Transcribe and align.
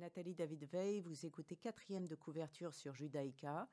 Nathalie 0.00 0.34
David 0.34 0.64
Veil. 0.64 1.02
Vous 1.02 1.26
écoutez 1.26 1.56
quatrième 1.56 2.08
de 2.08 2.14
couverture 2.14 2.72
sur 2.72 2.94
Judaïka. 2.94 3.68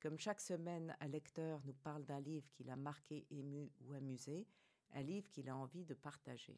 Comme 0.00 0.16
chaque 0.16 0.40
semaine, 0.40 0.96
un 1.00 1.08
lecteur 1.08 1.60
nous 1.64 1.72
parle 1.72 2.04
d'un 2.04 2.20
livre 2.20 2.48
qu'il 2.52 2.70
a 2.70 2.76
marqué, 2.76 3.26
ému 3.32 3.68
ou 3.80 3.92
amusé, 3.92 4.46
un 4.92 5.02
livre 5.02 5.28
qu'il 5.28 5.48
a 5.48 5.56
envie 5.56 5.84
de 5.84 5.94
partager. 5.94 6.56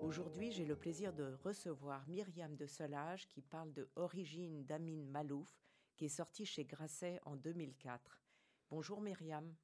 Aujourd'hui, 0.00 0.52
j'ai 0.52 0.64
le 0.64 0.76
plaisir 0.76 1.12
de 1.12 1.36
recevoir 1.44 2.08
Myriam 2.08 2.56
de 2.56 2.66
Solage 2.66 3.28
qui 3.28 3.42
parle 3.42 3.74
de 3.74 3.90
Origine 3.96 4.64
d'Amin 4.64 5.04
Malouf, 5.04 5.54
qui 5.96 6.06
est 6.06 6.08
sorti 6.08 6.46
chez 6.46 6.64
Grasset 6.64 7.20
en 7.26 7.36
2004. 7.36 8.22
Bonjour 8.70 9.02
Myriam. 9.02 9.54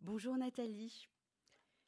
Bonjour 0.00 0.36
Nathalie. 0.36 1.08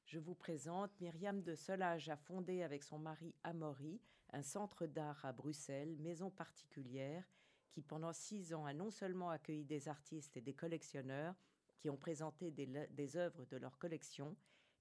Je 0.05 0.19
vous 0.19 0.35
présente 0.35 0.91
Myriam 1.01 1.43
de 1.43 1.55
Solage 1.55 2.09
a 2.09 2.17
fondé 2.17 2.62
avec 2.62 2.83
son 2.83 2.98
mari 2.98 3.34
Amaury 3.45 4.01
un 4.33 4.43
centre 4.43 4.87
d'art 4.87 5.25
à 5.25 5.33
Bruxelles, 5.33 5.97
maison 5.98 6.31
particulière, 6.31 7.25
qui 7.71 7.83
pendant 7.83 8.12
six 8.12 8.55
ans 8.55 8.65
a 8.65 8.73
non 8.73 8.91
seulement 8.91 9.31
accueilli 9.31 9.65
des 9.65 9.89
artistes 9.89 10.37
et 10.37 10.41
des 10.41 10.55
collectionneurs 10.55 11.34
qui 11.79 11.91
ont 11.91 11.97
présenté 11.97 12.51
des, 12.51 13.17
œuvres 13.17 13.45
de 13.45 13.57
leur 13.57 13.79
collection, 13.79 14.37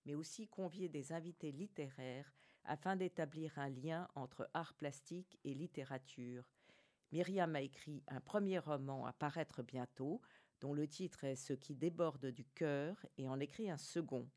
mais 0.06 0.16
aussi 0.16 0.48
convié 0.48 0.90
des 0.90 1.12
invités 1.12 1.52
littéraires 1.52 2.34
afin 2.64 2.96
d'établir 2.96 3.58
un 3.60 3.70
lien 3.70 4.08
entre 4.16 4.50
art 4.54 4.74
plastique 4.74 5.38
et 5.44 5.54
littérature. 5.54 6.44
Myriam 7.12 7.56
a 7.56 7.62
écrit 7.62 8.04
un 8.08 8.20
premier 8.20 8.60
roman 8.60 9.06
à 9.06 9.14
paraître 9.14 9.64
bientôt, 9.64 10.22
dont 10.62 10.74
le 10.74 10.88
titre 10.88 11.24
est 11.24 11.36
Ce 11.36 11.54
qui 11.54 11.76
déborde 11.76 12.28
du 12.28 12.46
cœur, 12.46 13.06
et 13.18 13.28
en 13.28 13.40
écrit 13.40 13.70
un 13.70 13.78
second. 13.78 14.28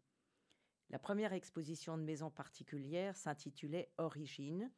La 0.91 0.99
première 0.99 1.33
exposition 1.33 1.97
de 1.97 2.03
maison 2.03 2.31
particulière 2.31 3.17
s'intitulait 3.17 3.91
Origine. 3.99 4.71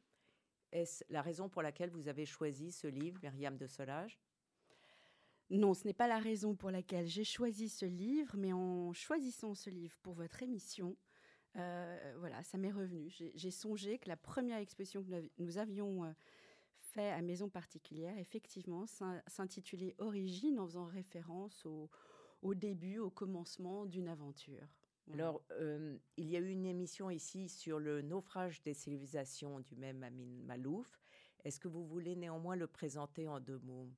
Est-ce 0.71 1.03
la 1.09 1.21
raison 1.21 1.49
pour 1.49 1.61
laquelle 1.61 1.89
vous 1.89 2.07
avez 2.07 2.25
choisi 2.25 2.71
ce 2.71 2.87
livre, 2.87 3.19
Myriam 3.23 3.57
de 3.57 3.67
Solage? 3.67 4.19
Non, 5.49 5.73
ce 5.73 5.85
n'est 5.85 5.93
pas 5.93 6.07
la 6.07 6.19
raison 6.19 6.55
pour 6.55 6.71
laquelle 6.71 7.07
j'ai 7.07 7.23
choisi 7.23 7.69
ce 7.69 7.85
livre, 7.85 8.35
mais 8.37 8.53
en 8.53 8.93
choisissant 8.93 9.53
ce 9.53 9.69
livre 9.69 9.97
pour 10.01 10.13
votre 10.13 10.41
émission, 10.41 10.95
euh, 11.57 12.15
voilà, 12.17 12.43
ça 12.43 12.57
m'est 12.57 12.71
revenu. 12.71 13.09
J'ai 13.09 13.51
songé 13.51 13.99
que 13.99 14.09
la 14.09 14.17
première 14.17 14.57
exposition 14.57 15.03
que 15.03 15.29
nous 15.37 15.57
avions 15.57 16.05
euh, 16.05 16.11
fait 16.93 17.09
à 17.09 17.21
Maison 17.21 17.49
Particulière, 17.49 18.17
effectivement, 18.17 18.85
s'intitulait 19.27 19.95
Origine 19.97 20.59
en 20.59 20.67
faisant 20.67 20.85
référence 20.85 21.65
au, 21.65 22.53
début, 22.53 22.99
au 22.99 23.09
commencement 23.09 23.85
d'une 23.85 24.07
aventure. 24.07 24.67
Alors, 25.11 25.41
euh, 25.51 25.97
il 26.17 26.29
y 26.29 26.37
a 26.37 26.39
eu 26.39 26.49
une 26.49 26.65
émission 26.65 27.09
ici 27.09 27.49
sur 27.49 27.79
le 27.79 28.01
naufrage 28.01 28.61
des 28.61 28.73
civilisations 28.73 29.59
du 29.59 29.75
même 29.75 30.03
Amin 30.03 30.43
Malouf. 30.45 30.87
Est-ce 31.43 31.59
que 31.59 31.67
vous 31.67 31.83
voulez 31.83 32.15
néanmoins 32.15 32.55
le 32.55 32.67
présenter 32.67 33.27
en 33.27 33.39
deux 33.39 33.59
mots? 33.59 33.89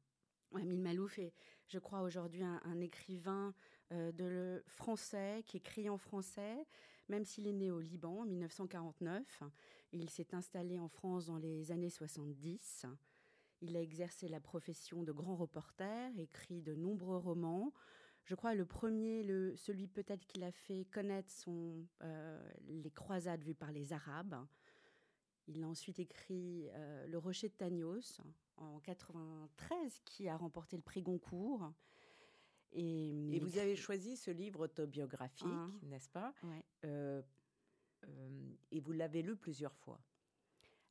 Amin 0.56 0.80
Malouf 0.80 1.20
est, 1.20 1.34
je 1.68 1.80
crois, 1.80 2.02
aujourd'hui 2.02 2.44
un, 2.44 2.82
écrivain 2.82 3.54
euh, 3.92 4.12
de 4.12 4.26
le 4.26 4.64
français 4.68 5.44
qui 5.46 5.58
écrit 5.58 5.90
en 5.90 5.98
français, 5.98 6.66
même 7.10 7.26
s'il 7.26 7.48
est 7.48 7.54
né 7.54 7.72
au 7.72 7.80
Liban 7.80 8.22
en 8.22 8.26
1949. 8.26 9.44
Il 9.92 10.10
s'est 10.10 10.34
installé 10.34 10.80
en 10.80 10.88
France 10.88 11.28
dans 11.28 11.38
les 11.38 11.72
années 11.72 11.90
70. 11.90 12.86
Il 13.62 13.78
a 13.78 13.82
exercé 13.82 14.28
la 14.28 14.40
profession 14.40 15.04
de 15.04 15.12
grand 15.12 15.36
reporter, 15.36 16.12
écrit 16.20 16.62
de 16.62 16.76
nombreux 16.76 17.18
romans. 17.18 17.74
Je 18.26 18.34
crois 18.34 18.56
le 18.56 18.66
premier, 18.66 19.24
celui 19.56 19.88
peut-être 19.88 20.26
qu'il 20.26 20.44
a 20.44 20.52
fait 20.52 20.86
connaître 20.86 21.32
sont 21.32 21.86
euh, 22.02 22.52
les 22.68 22.92
croisades 22.92 23.44
vues 23.44 23.54
par 23.54 23.72
les 23.72 23.94
Arabes. 23.94 24.36
Il 25.48 25.64
a 25.64 25.68
ensuite 25.68 26.00
écrit 26.00 26.68
euh, 26.74 27.06
Le 27.06 27.18
Rocher 27.20 27.50
de 27.50 27.54
Tagnos, 27.54 28.20
en 28.58 28.80
93 28.80 30.02
qui 30.06 30.28
a 30.28 30.38
remporté 30.38 30.76
le 30.76 30.82
prix 30.82 31.04
Goncourt. 31.04 31.72
Et, 32.76 33.40
vous 33.40 33.58
avez 33.58 33.76
choisi 33.76 34.18
ce 34.18 34.32
livre 34.32 34.66
autobiographique, 34.66 35.48
ah. 35.50 35.70
n'est-ce 35.84 36.10
pas? 36.10 36.34
Euh, 36.84 37.22
euh, 38.08 38.54
Et 38.72 38.82
vous 38.82 38.92
l'avez 38.92 39.22
lu 39.22 39.36
plusieurs 39.38 39.74
fois. 39.74 40.00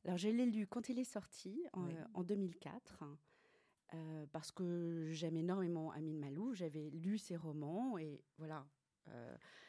Alors, 0.03 0.17
je 0.17 0.29
l'ai 0.29 0.45
lu 0.45 0.67
quand 0.67 0.89
il 0.89 0.99
est 0.99 1.03
sorti, 1.03 1.63
en, 1.73 2.23
2004, 2.23 3.03
euh, 3.93 4.25
parce 4.31 4.51
que 4.51 5.09
j'aime 5.11 5.37
énormément 5.37 5.91
Amin 5.91 6.17
Malou. 6.17 6.53
J'avais 6.53 6.89
lu 6.89 7.17
ses 7.17 7.37
romans 7.37 7.97
et 7.97 8.23
voilà. 8.37 8.67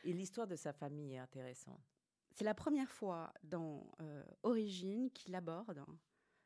et 0.04 0.12
l'histoire 0.12 0.46
de 0.46 0.56
sa 0.56 0.72
famille 0.72 1.14
est 1.14 1.18
intéressante. 1.18 1.82
C'est 2.32 2.44
la 2.44 2.54
première 2.54 2.90
fois 2.90 3.32
dans 3.42 3.90
Origine 4.42 5.10
qu'il 5.10 5.34
aborde 5.34 5.84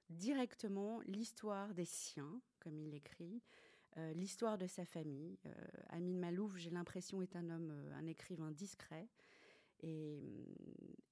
directement 0.08 1.00
l'histoire 1.06 1.72
des 1.74 1.84
siens, 1.84 2.40
comme 2.58 2.76
il 2.76 2.90
l'écrit, 2.90 3.42
euh, 3.96 4.12
l'histoire 4.14 4.58
de 4.58 4.66
sa 4.66 4.84
famille. 4.84 5.38
Euh, 5.46 5.52
Amin 5.88 6.18
Malouf, 6.18 6.56
j'ai 6.56 6.70
l'impression, 6.70 7.22
est 7.22 7.36
un 7.36 7.50
homme, 7.50 7.70
euh, 7.70 7.94
un 7.94 8.06
écrivain 8.06 8.50
discret. 8.50 9.08
Et, 9.82 10.46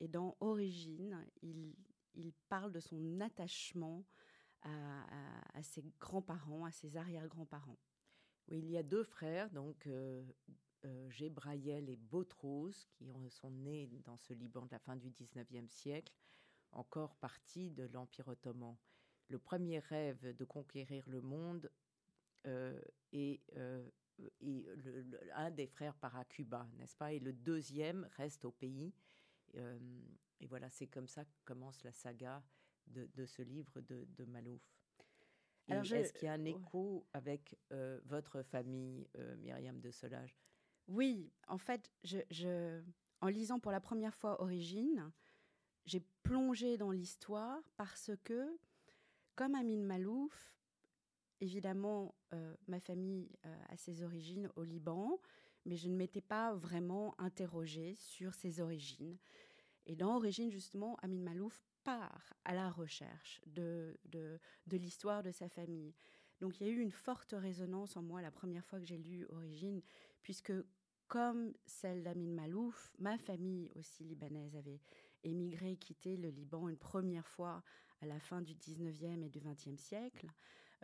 dans 0.09 0.37
Origine, 0.41 1.27
il, 1.43 2.33
parle 2.49 2.73
de 2.73 2.81
son 2.81 3.21
attachement 3.21 4.05
à, 4.63 5.63
ses 5.63 5.85
grands-parents, 5.99 6.65
à 6.65 6.71
ses 6.71 6.97
arrière-grands-parents. 6.97 7.79
Il 8.49 8.69
y 8.71 8.77
a 8.77 8.83
deux 8.83 9.05
frères, 9.05 9.51
donc 9.51 9.89
Gébraïel 11.09 11.89
et 11.89 11.97
Botros, 11.97 12.71
qui 12.91 13.07
sont 13.31 13.51
nés 13.51 13.87
dans 14.05 14.19
ce 14.19 14.35
Liban 14.35 14.67
de 14.67 14.73
la 14.73 14.79
fin 14.79 14.97
du 14.97 15.11
19e 15.11 15.69
siècle 15.69 16.13
encore 16.73 17.17
partie 17.17 17.71
de 17.71 17.85
l'Empire 17.85 18.29
ottoman. 18.29 18.77
Le 19.29 19.39
premier 19.39 19.79
rêve 19.79 20.35
de 20.37 20.45
conquérir 20.45 21.09
le 21.09 21.21
monde 21.21 21.71
euh, 22.47 22.81
est, 23.13 23.41
euh, 23.57 23.89
un 25.35 25.51
des 25.51 25.67
frères 25.67 25.95
part 25.95 26.17
à 26.17 26.25
Cuba, 26.25 26.69
n'est-ce 26.77 26.97
pas? 26.97 27.13
Et 27.13 27.19
le 27.19 27.33
deuxième 27.33 28.09
reste 28.17 28.45
au 28.45 28.53
pays. 28.53 28.93
Euh, 29.57 29.79
et 30.41 30.47
voilà, 30.47 30.69
c'est 30.71 30.87
comme 30.87 31.09
ça 31.09 31.25
que 31.25 31.35
commence 31.45 31.83
la 31.85 31.93
saga 31.93 32.43
de, 32.87 33.27
ce 33.27 33.43
livre 33.43 33.81
de, 33.81 34.07
de 34.17 34.25
Malouf. 34.25 34.63
Est-ce 35.69 36.13
qu'il 36.15 36.25
y 36.25 36.29
a 36.29 36.33
un 36.33 36.45
écho 36.45 37.07
avec 37.13 37.59
votre 38.07 38.43
famille, 38.43 39.07
Myriam 39.39 39.79
de 39.81 39.91
Solage? 39.91 40.35
Oui, 40.87 41.31
en 41.49 41.59
fait, 41.59 41.93
je, 42.03 42.83
en 43.21 43.29
lisant 43.29 43.61
pour 43.61 43.73
la 43.73 43.81
première 43.81 44.15
fois 44.15 44.41
Origine, 44.41 45.13
j'ai 45.85 46.03
plongé 46.23 46.79
dans 46.79 46.91
l'histoire 46.91 47.63
parce 47.77 48.11
que, 48.25 48.59
comme 49.37 49.55
Amin 49.55 49.83
Malouf, 49.83 50.58
évidemment, 51.41 52.15
euh, 52.35 52.55
ma 52.67 52.81
famille 52.81 53.31
euh, 53.47 53.57
a 53.69 53.77
ses 53.77 54.03
origines 54.03 54.49
au 54.57 54.65
Liban, 54.65 55.21
mais 55.65 55.77
je 55.77 55.89
ne 55.89 55.97
m'étais 55.97 56.21
pas 56.21 56.55
vraiment 56.55 57.15
interrogée 57.19 57.95
sur 57.97 58.35
ses 58.35 58.61
origines. 58.61 59.19
Et 59.87 59.97
dans 59.97 60.17
Origine, 60.17 60.51
justement, 60.51 60.97
Amin 61.03 61.21
Malouf 61.21 61.63
part 61.83 62.35
à 62.45 62.55
la 62.55 62.71
recherche 62.71 63.41
de, 63.47 63.99
de, 64.05 64.39
l'histoire 64.77 65.23
de 65.23 65.31
sa 65.31 65.49
famille. 65.49 65.95
Donc 66.41 66.61
il 66.61 66.67
y 66.67 66.71
a 66.71 66.73
eu 66.73 66.81
une 66.81 66.93
forte 66.93 67.35
résonance 67.37 67.97
en 67.97 68.03
moi 68.03 68.21
la 68.21 68.31
première 68.31 68.65
fois 68.65 68.79
que 68.79 68.85
j'ai 68.85 68.99
lu 68.99 69.27
Origine, 69.31 69.83
puisque 70.23 70.53
comme 71.09 71.55
celle 71.65 72.03
d'Amin 72.03 72.35
Malouf, 72.35 72.93
ma 72.99 73.17
famille 73.17 73.73
aussi 73.77 74.05
libanaise 74.05 74.55
avait 74.57 74.81
émigré, 75.25 75.77
quitté 75.77 76.17
le 76.17 76.29
Liban 76.29 76.69
une 76.69 76.77
première 76.77 77.27
fois 77.27 77.63
à 78.03 78.07
la 78.07 78.21
fin 78.21 78.43
du 78.43 78.55
19e 78.55 79.25
et 79.25 79.29
du 79.31 79.41
20e 79.41 79.79
siècle, 79.79 80.29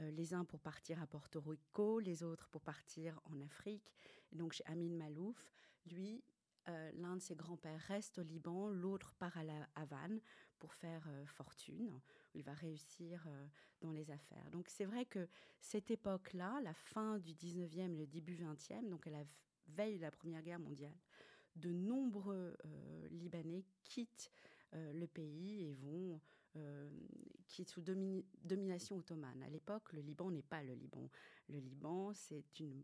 euh, 0.00 0.10
les 0.10 0.34
uns 0.34 0.44
pour 0.44 0.60
partir 0.60 1.00
à 1.00 1.06
Porto 1.06 1.40
Rico, 1.40 2.00
les 2.00 2.24
autres 2.24 2.48
pour 2.48 2.62
partir 2.62 3.20
en 3.24 3.40
Afrique. 3.40 3.92
donc 4.32 4.52
chez 4.52 4.64
Amin 4.66 4.92
Malouf, 4.92 5.52
lui, 5.86 6.24
euh, 6.68 6.90
l'un 6.94 7.16
de 7.16 7.20
ses 7.20 7.36
grands-pères 7.36 7.80
reste 7.82 8.18
au 8.18 8.22
Liban, 8.22 8.68
l'autre 8.70 9.14
part 9.14 9.36
à 9.36 9.44
la 9.44 9.68
Havane 9.76 10.20
pour 10.58 10.72
faire 10.72 11.04
euh, 11.08 11.26
fortune. 11.26 12.00
il 12.34 12.42
va 12.42 12.54
réussir 12.54 13.28
dans 13.80 13.92
les 13.92 14.10
affaires. 14.10 14.50
Donc 14.50 14.68
c'est 14.68 14.84
vrai 14.84 15.04
que 15.04 15.28
cette 15.60 15.90
époque-là, 15.92 16.60
la 16.62 16.74
fin 16.74 17.18
du 17.18 17.32
19e 17.32 17.92
et 17.92 17.96
le 17.96 18.06
début 18.06 18.34
20e, 18.34 18.88
donc 18.88 19.06
elle 19.06 19.14
a 19.14 19.24
veille 19.68 19.98
de 19.98 20.02
la 20.02 20.10
Première 20.10 20.42
Guerre 20.42 20.58
mondiale, 20.58 20.98
de 21.54 21.70
nombreux 21.70 22.56
Libanais 23.10 23.64
quittent 23.84 24.32
le 24.72 25.06
pays 25.06 25.68
et 25.68 25.72
vont 25.72 26.20
euh, 26.56 26.90
quittent 27.46 27.68
sous 27.68 27.82
domination 27.82 28.96
ottomane. 28.96 29.42
À 29.42 29.48
l'époque, 29.48 29.92
le 29.92 30.00
Liban 30.00 30.30
n'est 30.30 30.42
pas 30.42 30.62
le 30.62 30.74
Liban. 30.74 31.10
Le 31.48 31.58
Liban, 31.58 32.12
c'est 32.14 32.60
une, 32.60 32.82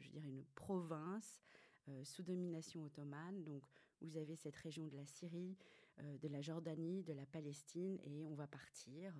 je 0.00 0.10
dirais 0.10 0.28
une 0.28 0.44
province 0.54 1.40
sous 2.04 2.22
domination 2.22 2.84
ottomane. 2.84 3.42
Donc, 3.44 3.64
vous 4.00 4.16
avez 4.16 4.36
cette 4.36 4.56
région 4.56 4.86
de 4.86 4.96
la 4.96 5.06
Syrie, 5.06 5.56
de 5.98 6.28
la 6.28 6.40
Jordanie, 6.42 7.02
de 7.02 7.14
la 7.14 7.26
Palestine, 7.26 7.98
et 8.04 8.22
on 8.24 8.34
va 8.34 8.46
partir 8.46 9.14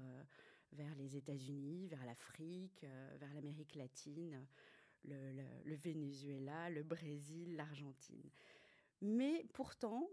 vers 0.72 0.94
les 0.96 1.16
États-Unis, 1.16 1.88
vers 1.88 2.04
l'Afrique, 2.04 2.82
vers 3.18 3.32
l'Amérique 3.34 3.74
latine 3.74 4.46
le, 5.04 5.74
Venezuela, 5.74 6.70
le 6.70 6.82
Brésil, 6.82 7.56
l'Argentine. 7.56 8.30
Mais 9.00 9.44
pourtant, 9.52 10.08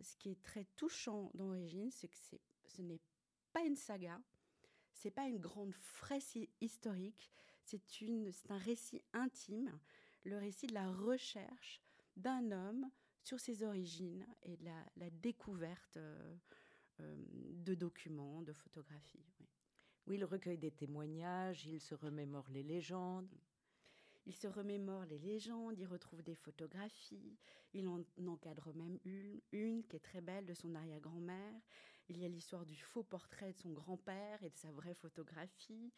ce 0.00 0.16
qui 0.16 0.30
est 0.30 0.42
très 0.42 0.64
touchant 0.76 1.30
d'origine, 1.34 1.90
c'est 1.90 2.08
que 2.08 2.16
ce 2.70 2.82
n'est 2.82 3.00
pas 3.52 3.62
une 3.64 3.76
saga, 3.76 4.20
c'est 4.92 5.10
pas 5.10 5.26
une 5.26 5.38
grande 5.38 5.74
fraise 5.74 6.34
historique, 6.60 7.30
c'est 7.64 8.50
un 8.50 8.58
récit 8.58 9.02
intime, 9.12 9.78
le 10.24 10.38
récit 10.38 10.66
de 10.66 10.74
la 10.74 10.90
recherche 10.90 11.80
d'un 12.16 12.50
homme 12.50 12.90
sur 13.22 13.38
ses 13.38 13.62
origines 13.62 14.26
et 14.42 14.56
de 14.56 14.64
la, 14.64 15.10
découverte 15.10 15.96
euh, 15.96 16.36
euh, 17.00 17.16
de 17.54 17.74
documents, 17.74 18.42
de 18.42 18.52
photographies. 18.52 19.24
Oui. 20.06 20.16
il 20.16 20.24
recueille 20.24 20.58
des 20.58 20.70
témoignages, 20.70 21.66
il 21.66 21.80
se 21.80 21.94
remémore 21.94 22.48
les 22.50 22.62
légendes. 22.62 23.30
Il 24.26 24.34
se 24.34 24.46
remémore 24.46 25.06
les 25.06 25.18
légendes, 25.18 25.78
il 25.78 25.86
retrouve 25.86 26.22
des 26.22 26.34
photographies, 26.34 27.38
il 27.72 27.88
en 27.88 28.04
encadre 28.26 28.72
même 28.74 28.98
une, 29.04 29.40
une 29.52 29.82
qui 29.84 29.96
est 29.96 30.00
très 30.00 30.20
belle 30.20 30.44
de 30.44 30.54
son 30.54 30.74
arrière-grand-mère. 30.74 31.60
Il 32.10 32.18
y 32.18 32.24
a 32.24 32.28
l'histoire 32.28 32.66
du 32.66 32.76
faux 32.76 33.04
portrait 33.04 33.52
de 33.52 33.58
son 33.58 33.70
grand-père 33.70 34.42
et 34.42 34.50
de 34.50 34.56
sa 34.56 34.72
vraie 34.72 34.94
photographie. 34.94 35.92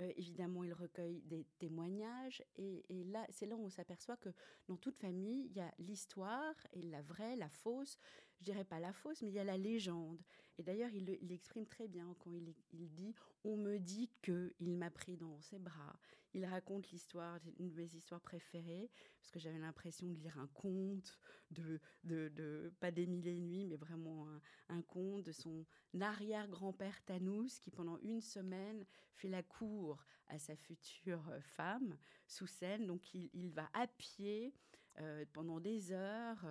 Euh, 0.00 0.12
évidemment, 0.16 0.62
il 0.62 0.72
recueille 0.72 1.22
des 1.22 1.44
témoignages. 1.58 2.40
Et, 2.54 2.84
là, 2.88 3.26
c'est 3.30 3.46
là 3.46 3.56
où 3.56 3.64
on 3.64 3.68
s'aperçoit 3.68 4.16
que 4.16 4.28
dans 4.68 4.76
toute 4.76 4.96
famille, 4.96 5.46
il 5.46 5.56
y 5.56 5.60
a 5.60 5.74
l'histoire 5.80 6.54
et 6.72 6.82
la 6.82 7.02
vraie, 7.02 7.34
la 7.34 7.48
fausse. 7.48 7.98
Je 8.38 8.44
dirais 8.44 8.64
pas 8.64 8.78
la 8.78 8.92
fausse, 8.92 9.22
mais 9.22 9.28
il 9.28 9.34
y 9.34 9.40
a 9.40 9.44
la 9.44 9.58
légende. 9.58 10.22
Et 10.56 10.62
d'ailleurs, 10.62 10.92
il 10.94 11.04
l'exprime 11.22 11.66
très 11.66 11.88
bien 11.88 12.14
quand 12.20 12.30
il, 12.30 12.54
il 12.72 12.88
dit 12.94 13.14
On 13.42 13.56
me 13.56 13.78
dit 13.78 14.08
que 14.22 14.54
il 14.60 14.76
m'a 14.76 14.90
pris 14.90 15.16
dans 15.16 15.40
ses 15.40 15.58
bras. 15.58 15.98
Il 16.36 16.44
raconte 16.44 16.90
l'histoire, 16.90 17.40
une 17.58 17.70
de 17.70 17.74
mes 17.74 17.94
histoires 17.94 18.20
préférées, 18.20 18.90
parce 19.18 19.30
que 19.30 19.38
j'avais 19.38 19.58
l'impression 19.58 20.06
de 20.06 20.18
lire 20.18 20.38
un 20.38 20.48
conte, 20.48 21.18
de, 21.50 21.80
de, 22.04 22.28
de 22.28 22.74
pas 22.78 22.90
des 22.90 23.06
mille 23.06 23.26
et 23.26 23.38
nuits, 23.38 23.64
mais 23.64 23.78
vraiment 23.78 24.28
un, 24.68 24.82
conte 24.82 25.22
de 25.22 25.32
son 25.32 25.64
arrière-grand-père 25.98 27.02
Tanous, 27.06 27.58
qui 27.58 27.70
pendant 27.70 27.98
une 28.02 28.20
semaine 28.20 28.84
fait 29.14 29.30
la 29.30 29.42
cour 29.42 30.04
à 30.26 30.38
sa 30.38 30.54
future 30.56 31.24
femme 31.40 31.96
sous 32.26 32.46
scène. 32.46 32.86
Donc 32.86 33.14
il, 33.14 33.30
il 33.32 33.48
va 33.48 33.70
à 33.72 33.86
pied 33.86 34.52
euh, 35.00 35.24
pendant 35.32 35.58
des 35.58 35.90
heures. 35.90 36.44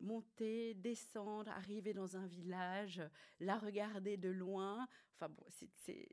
Monter, 0.00 0.74
descendre, 0.74 1.50
arriver 1.50 1.94
dans 1.94 2.16
un 2.16 2.26
village, 2.26 3.02
la 3.40 3.58
regarder 3.58 4.16
de 4.16 4.28
loin. 4.28 4.86
Enfin 5.16 5.28
bon, 5.28 5.44
c'est 5.48 6.08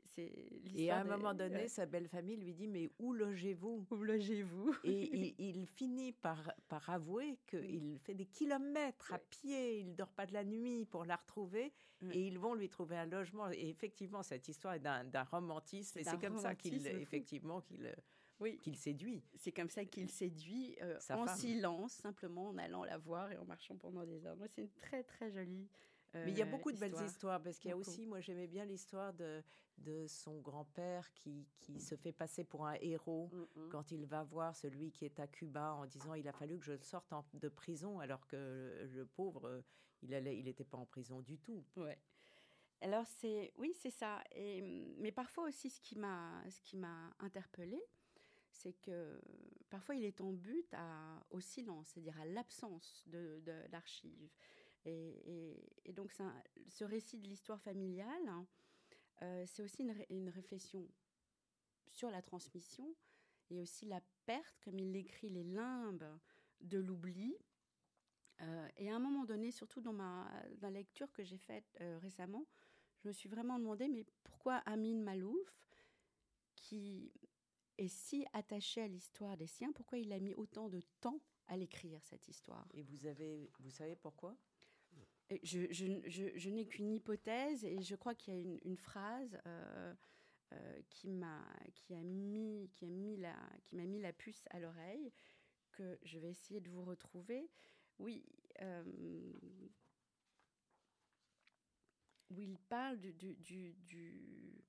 Et 0.76 0.90
à 0.90 1.00
un 1.00 1.04
moment 1.04 1.34
donné, 1.34 1.68
sa 1.68 1.86
belle 1.86 2.08
famille 2.08 2.36
lui 2.36 2.54
dit 2.54 2.68
Mais 2.68 2.90
où 2.98 3.12
logez-vous? 3.12 3.86
Où 3.90 3.96
logez-vous? 3.96 4.74
Et 4.84 5.34
il, 5.38 5.66
finit 5.66 6.12
par, 6.12 6.52
par 6.68 6.88
avouer 6.88 7.38
qu'il 7.46 7.98
fait 7.98 8.14
des 8.14 8.26
kilomètres 8.26 9.12
à 9.12 9.18
pied, 9.18 9.80
il 9.80 9.94
dort 9.96 10.12
pas 10.12 10.26
de 10.26 10.32
la 10.32 10.44
nuit 10.44 10.84
pour 10.84 11.04
la 11.04 11.16
retrouver, 11.16 11.72
et 12.12 12.26
ils 12.26 12.38
vont 12.38 12.54
lui 12.54 12.68
trouver 12.68 12.96
un 12.96 13.06
logement. 13.06 13.50
Et 13.50 13.68
effectivement, 13.68 14.22
cette 14.22 14.48
histoire 14.48 14.74
est 14.74 14.80
d'un 14.80 15.24
romantisme, 15.24 15.98
et 15.98 16.04
c'est 16.04 16.20
comme 16.20 16.38
ça 16.38 16.54
qu'il 16.54 16.86
effectivement 16.86 17.60
qu'il 17.60 17.92
oui. 18.42 18.58
qu'il 18.58 18.76
séduit. 18.76 19.22
C'est 19.36 19.52
comme 19.52 19.70
ça 19.70 19.84
qu'il 19.84 20.10
séduit 20.10 20.76
euh, 20.82 20.98
en 21.10 21.26
silence, 21.26 21.92
simplement 21.92 22.48
en 22.48 22.58
allant 22.58 22.84
la 22.84 22.98
voir 22.98 23.30
et 23.32 23.36
en 23.36 23.44
marchant 23.44 23.76
pendant 23.76 24.04
des 24.04 24.26
heures. 24.26 24.36
C'est 24.54 24.62
une 24.62 24.70
très 24.70 25.02
très 25.02 25.30
jolie. 25.30 25.68
Mais 26.14 26.30
il 26.30 26.38
y 26.38 26.42
a 26.42 26.46
beaucoup 26.46 26.72
de 26.72 26.78
belles 26.78 27.00
histoires 27.04 27.40
parce 27.42 27.58
qu'il 27.58 27.70
y 27.70 27.72
a 27.72 27.76
aussi, 27.76 28.06
moi 28.06 28.20
j'aimais 28.20 28.46
bien 28.46 28.64
l'histoire 28.64 29.14
de, 29.14 29.42
de 29.78 30.06
son 30.06 30.40
grand-père 30.40 31.10
qui, 31.14 31.46
qui, 31.58 31.80
se 31.80 31.94
fait 31.94 32.12
passer 32.12 32.44
pour 32.44 32.66
un 32.66 32.74
héros 32.80 33.30
mm, 33.32 33.60
mm. 33.60 33.68
quand 33.70 33.90
il 33.92 34.06
va 34.06 34.22
voir 34.22 34.54
celui 34.54 34.92
qui 34.92 35.04
est 35.04 35.18
à 35.20 35.26
Cuba 35.26 35.74
en 35.74 35.86
disant 35.86 36.14
il 36.14 36.28
a 36.28 36.32
fallu 36.32 36.58
que 36.58 36.64
je 36.64 36.76
sorte 36.82 37.12
de 37.34 37.48
prison 37.48 38.00
alors 38.00 38.26
que 38.26 38.88
le, 38.92 39.06
pauvre 39.06 39.62
il 40.02 40.14
allait 40.14 40.36
il 40.38 40.44
n'était 40.44 40.64
pas 40.64 40.78
en 40.78 40.86
prison 40.86 41.20
du 41.20 41.38
tout. 41.38 41.64
Ouais. 41.76 41.98
Alors 42.80 43.06
c'est 43.06 43.52
oui 43.56 43.72
c'est 43.74 43.90
ça 43.90 44.22
et 44.32 44.60
mais 44.98 45.12
parfois 45.12 45.44
aussi 45.44 45.70
ce 45.70 45.80
qui 45.80 45.98
m'a 45.98 46.42
ce 46.50 46.60
qui 46.60 46.76
m'a 46.76 47.14
interpellée 47.20 47.82
c'est 48.52 48.74
que 48.74 49.20
parfois 49.70 49.94
il 49.94 50.04
est 50.04 50.20
en 50.20 50.32
but 50.32 50.74
au 51.30 51.40
silence, 51.40 51.88
c'est-à-dire 51.88 52.18
à, 52.20 52.26
l'absence 52.26 53.02
de, 53.06 53.42
l'archive. 53.70 54.30
Et, 54.84 55.92
donc 55.92 56.12
ce 56.68 56.84
récit 56.84 57.18
de 57.18 57.26
l'histoire 57.26 57.60
familiale, 57.60 58.28
hein, 58.28 58.46
euh, 59.22 59.44
c'est 59.46 59.62
aussi 59.62 59.88
une, 60.10 60.28
réflexion 60.28 60.88
sur 61.86 62.10
la 62.10 62.22
transmission 62.22 62.94
et 63.50 63.60
aussi 63.60 63.86
la 63.86 64.00
perte, 64.26 64.60
comme 64.64 64.78
il 64.78 64.92
l'écrit, 64.92 65.28
les 65.28 65.44
limbes 65.44 66.18
de 66.60 66.78
l'oubli. 66.78 67.36
Euh, 68.40 68.68
et 68.76 68.90
à 68.90 68.96
un 68.96 68.98
moment 68.98 69.24
donné, 69.24 69.50
surtout 69.52 69.80
dans, 69.80 69.92
ma, 69.92 70.28
la 70.60 70.70
lecture 70.70 71.12
que 71.12 71.22
j'ai 71.22 71.38
faite 71.38 71.76
euh, 71.80 71.98
récemment, 71.98 72.46
je 72.96 73.08
me 73.08 73.12
suis 73.12 73.28
vraiment 73.28 73.58
demandé, 73.58 73.88
mais 73.88 74.04
pourquoi 74.24 74.56
Amin 74.66 74.96
Malouf, 74.96 75.68
qui 76.56 77.12
est 77.82 77.88
si 77.88 78.24
attaché 78.32 78.82
à 78.82 78.88
l'histoire 78.88 79.36
des 79.36 79.46
siens, 79.46 79.72
pourquoi 79.72 79.98
il 79.98 80.12
a 80.12 80.18
mis 80.18 80.34
autant 80.34 80.68
de 80.68 80.80
temps 81.00 81.20
à 81.48 81.56
l'écrire, 81.56 82.00
cette 82.04 82.28
histoire? 82.28 82.66
Et 82.74 82.82
vous, 82.82 83.06
avez, 83.06 83.50
vous 83.60 83.70
savez 83.70 83.96
pourquoi? 83.96 84.36
Je, 85.42 85.72
je, 85.72 85.86
je, 86.36 86.50
n'ai 86.50 86.66
qu'une 86.66 86.92
hypothèse 86.92 87.64
et 87.64 87.80
je 87.80 87.96
crois 87.96 88.14
qu'il 88.14 88.34
y 88.34 88.36
a 88.36 88.40
une, 88.40 88.58
une 88.64 88.76
phrase 88.76 89.38
euh, 89.46 89.94
euh, 90.52 90.82
qui 90.90 91.08
m'a 91.08 91.42
qui 91.74 91.94
a 91.94 92.02
mis 92.02 92.68
qui 92.74 92.84
a 92.84 92.88
mis 92.88 93.16
la 93.16 93.34
qui 93.64 93.74
m'a 93.76 93.86
mis 93.86 93.98
la 93.98 94.12
puce 94.12 94.44
à 94.50 94.60
l'oreille 94.60 95.10
que 95.70 95.98
je 96.02 96.18
vais 96.18 96.28
essayer 96.30 96.60
de 96.60 96.68
vous 96.68 96.84
retrouver. 96.84 97.50
Oui, 97.98 98.26
euh, 98.60 98.84
où 102.30 102.40
il 102.40 102.58
parle 102.58 102.98
du, 102.98 103.12
du, 103.12 103.34
du, 103.36 103.74
du 103.74 104.64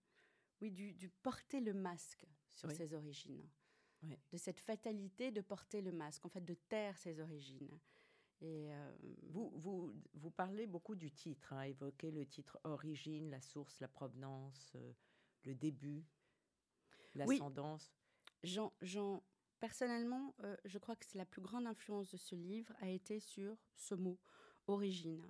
oui, 0.61 0.71
du, 0.71 0.93
du, 0.93 1.09
porter 1.09 1.59
le 1.59 1.73
masque 1.73 2.25
sur 2.53 2.71
ses 2.71 2.93
origines. 2.93 3.47
De 4.31 4.37
cette 4.37 4.59
fatalité 4.59 5.31
de 5.31 5.39
porter 5.39 5.81
le 5.81 5.93
masque, 5.93 6.25
en 6.25 6.29
fait, 6.29 6.43
de 6.43 6.55
taire 6.55 6.97
ses 6.97 7.21
origines. 7.21 7.79
Et 8.41 8.73
euh, 8.73 8.91
vous, 9.29 9.49
vous, 9.55 9.95
vous 10.15 10.29
parlez 10.29 10.67
beaucoup 10.67 10.95
du 10.95 11.09
titre, 11.11 11.53
hein, 11.53 11.61
évoquer 11.61 12.11
le 12.11 12.25
titre 12.25 12.59
origine, 12.65 13.29
la 13.29 13.39
source, 13.39 13.79
la 13.79 13.87
provenance, 13.87 14.73
euh, 14.75 14.91
le 15.45 15.55
début, 15.55 16.03
l'ascendance. 17.15 17.93
Oui. 18.43 18.49
Jean, 18.49 18.73
Jean, 18.81 19.23
personnellement, 19.61 20.35
euh, 20.43 20.57
je 20.65 20.77
crois 20.77 20.97
que 20.97 21.05
c'est 21.05 21.17
la 21.17 21.25
plus 21.25 21.41
grande 21.41 21.65
influence 21.65 22.11
de 22.11 22.17
ce 22.17 22.35
livre 22.35 22.73
a 22.81 22.89
été 22.89 23.21
sur 23.21 23.55
ce 23.77 23.95
mot, 23.95 24.19
origine. 24.67 25.25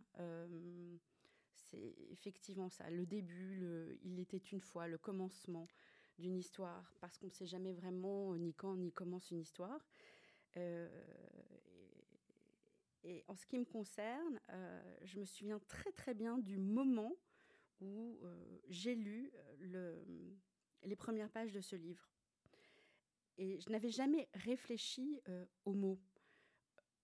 c'est 1.54 1.96
effectivement 2.10 2.70
ça, 2.70 2.90
le 2.90 3.06
début, 3.06 3.58
le, 3.60 4.00
il 4.02 4.20
était 4.20 4.38
une 4.38 4.62
fois, 4.62 4.88
le 4.88 4.98
commencement 4.98 5.68
d'une 6.20 6.38
histoire, 6.38 6.94
parce 7.00 7.18
qu'on 7.18 7.28
ne 7.28 7.32
sait 7.32 7.46
jamais 7.46 7.74
vraiment 7.74 8.36
ni 8.36 8.54
quand 8.54 8.76
ni 8.76 8.92
comment 8.92 9.20
une 9.32 9.40
histoire. 9.40 9.86
Euh, 10.58 10.88
et, 13.04 13.24
en 13.28 13.36
ce 13.36 13.46
qui 13.46 13.58
me 13.58 13.66
concerne, 13.66 14.40
euh, 14.50 14.98
je 15.04 15.20
me 15.20 15.26
souviens 15.26 15.60
très 15.68 15.92
très 15.92 16.14
bien 16.14 16.38
du 16.38 16.58
moment 16.58 17.14
où 17.82 18.20
euh, 18.24 18.60
j'ai 18.70 18.96
lu 18.96 19.32
le, 19.60 20.02
les 20.84 20.96
premières 20.96 21.30
pages 21.30 21.52
de 21.52 21.62
ce 21.62 21.76
livre. 21.76 22.10
Et 23.38 23.60
je 23.60 23.70
n'avais 23.72 23.90
jamais 23.90 24.30
réfléchi 24.36 25.20
aux 25.66 25.74
mots. 25.74 26.00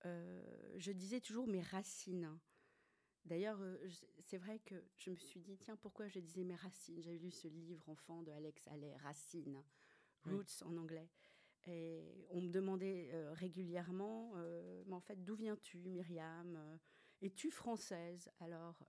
je 0.03 0.91
disais 0.91 1.19
toujours 1.19 1.47
mes 1.47 1.63
racines. 1.63 2.39
D'ailleurs, 3.29 3.61
euh, 3.61 3.77
c'est 4.21 4.39
vrai 4.39 4.57
que 4.65 4.73
je 4.97 5.11
me 5.11 5.15
suis 5.15 5.39
dit, 5.39 5.55
tiens, 5.59 5.75
pourquoi 5.75 6.07
je 6.07 6.19
disais 6.19 6.43
mes 6.43 6.55
racines? 6.55 6.99
J'avais 6.99 7.19
lu 7.19 7.29
ce 7.29 7.47
livre 7.47 7.87
enfant 7.87 8.23
de 8.23 8.31
Alex 8.31 8.67
Allais, 8.67 8.95
Racines, 8.97 9.63
Roots 10.25 10.63
en 10.65 10.75
anglais. 10.77 11.07
Et 11.67 12.25
on 12.31 12.41
me 12.41 12.49
demandait 12.49 13.11
euh, 13.13 13.31
régulièrement, 13.33 14.33
euh, 14.37 14.83
mais 14.87 14.95
en 14.95 14.99
fait, 14.99 15.23
d'où 15.23 15.35
viens-tu, 15.35 15.77
Myriam? 15.89 16.79
Es-tu 17.21 17.51
française? 17.51 18.31
Alors, 18.39 18.81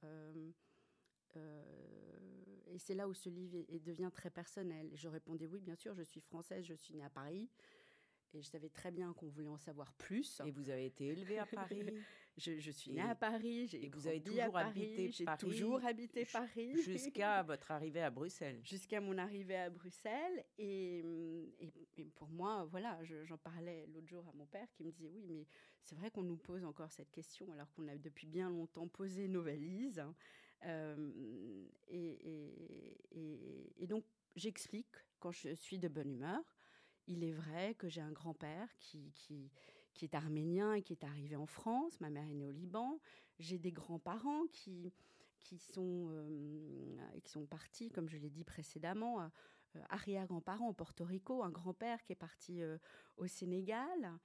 et 1.37 2.79
c'est 2.79 2.95
là 2.95 3.09
où 3.09 3.13
ce 3.13 3.29
livre 3.29 3.59
devient 3.81 4.11
très 4.13 4.31
personnel. 4.31 4.91
je 4.95 5.09
répondais, 5.09 5.47
oui, 5.47 5.61
bien 5.61 5.77
sûr, 5.77 5.95
je 5.95 6.03
suis 6.03 6.21
française, 6.21 6.65
je 6.65 6.75
suis 6.75 6.95
née 6.95 7.05
à 7.05 7.11
Paris. 7.11 7.51
Et 8.33 8.43
je 8.43 8.49
savais 8.49 8.69
très 8.69 8.91
bien 8.91 9.13
qu'on 9.13 9.29
voulait 9.29 9.49
en 9.49 9.59
savoir 9.59 9.93
plus. 9.95 10.41
Et 10.47 10.51
vous 10.51 10.71
avez 10.71 10.87
été 10.87 11.09
élevée 11.09 11.39
à 11.39 11.47
Paris? 11.47 11.83
je, 12.41 12.71
suis 12.71 12.93
née 12.93 13.01
à 13.03 13.15
Paris, 13.15 13.67
j'ai 13.69 13.89
vous 13.89 14.07
avez 14.07 14.21
toujours 14.21 14.57
habité 14.57 15.11
Paris, 15.11 15.13
J'ai 15.13 15.25
toujours 15.39 15.85
habité 15.85 16.25
Paris. 16.25 16.83
Jusqu'à 16.83 17.43
votre 17.43 17.71
arrivée 17.71 18.03
à 18.03 18.11
Bruxelles. 18.11 18.61
Jusqu'à 18.65 19.01
mon 19.01 19.19
arrivée 19.19 19.57
à 19.57 19.71
Bruxelles. 19.71 20.45
Et, 20.59 21.05
et, 21.97 22.05
pour 22.15 22.29
moi, 22.29 22.65
voilà, 22.71 22.99
j'en 23.25 23.39
parlais 23.39 23.87
l'autre 23.93 24.09
jour 24.09 24.25
à 24.29 24.33
mon 24.37 24.47
père 24.47 24.67
qui 24.73 24.85
me 24.85 24.91
disait, 24.91 25.09
oui, 25.09 25.23
mais 25.27 25.47
c'est 25.83 25.95
vrai 25.95 26.11
qu'on 26.11 26.23
nous 26.23 26.37
pose 26.37 26.65
encore 26.65 26.91
cette 26.91 27.11
question 27.11 27.51
alors 27.53 27.71
qu'on 27.73 27.89
a 27.89 27.97
depuis 27.97 28.27
bien 28.27 28.51
longtemps 28.51 28.89
posé 28.89 29.29
nos 29.29 29.43
valises. 29.43 30.03
Euh, 30.65 31.67
et, 31.89 32.97
et 33.77 33.87
donc, 33.87 34.05
j'explique 34.37 34.95
quand 35.19 35.33
je 35.33 35.55
suis 35.55 35.79
de 35.79 35.89
bonne 35.89 36.11
humeur 36.11 36.43
il 37.11 37.25
est 37.25 37.33
vrai 37.33 37.75
que 37.75 37.89
j'ai 37.89 38.01
un 38.01 38.13
grand-père 38.13 38.69
qui, 38.79 39.13
qui, 39.15 39.51
qui 39.95 40.05
est 40.05 40.15
arménien 40.15 40.75
et 40.75 40.83
qui 40.83 40.93
est 40.93 41.05
arrivé 41.05 41.37
en 41.37 41.47
France. 41.47 42.01
Ma 42.01 42.11
mère 42.11 42.29
est 42.29 42.35
née 42.35 42.47
au 42.47 42.51
Liban. 42.51 43.01
J'ai 43.39 43.59
des 43.59 43.73
grands-parents 43.73 44.47
qui, 44.53 44.93
qui, 45.39 45.59
sont, 45.59 46.09
euh, 46.11 47.21
qui 47.23 47.31
sont 47.31 47.47
partis, 47.47 47.91
comme 47.91 48.09
je 48.09 48.17
l'ai 48.17 48.31
dit 48.31 48.45
précédemment, 48.45 49.21
euh, 49.23 49.83
arrière-grands-parents 49.89 50.69
au 50.69 50.75
Porto 50.75 51.05
Rico, 51.05 51.43
un 51.43 51.51
grand-père 51.51 52.03
qui 52.03 52.13
est 52.13 52.17
parti 52.17 52.61
au 53.17 53.27
Sénégal. 53.27 54.19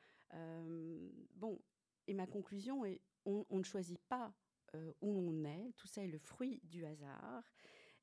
bon, 1.36 1.60
et 2.08 2.14
ma 2.14 2.28
conclusion 2.28 2.86
est 2.86 3.02
on, 3.26 3.46
ne 3.52 3.64
choisit 3.64 4.00
pas 4.08 4.34
où 5.02 5.10
on 5.10 5.44
est. 5.46 5.74
Tout 5.78 5.88
ça 5.88 6.04
est 6.04 6.08
le 6.08 6.20
fruit 6.20 6.60
du 6.64 6.86
hasard. 6.86 7.44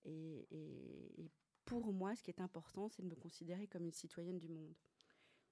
et 0.05 1.31
pour 1.65 1.93
moi, 1.93 2.15
ce 2.15 2.23
qui 2.23 2.31
est 2.31 2.41
important, 2.41 2.89
c'est 2.89 3.03
de 3.03 3.09
me 3.09 3.15
considérer 3.15 3.67
comme 3.67 3.85
une 3.85 3.93
citoyenne 3.93 4.39
du 4.39 4.49
monde. 4.49 4.75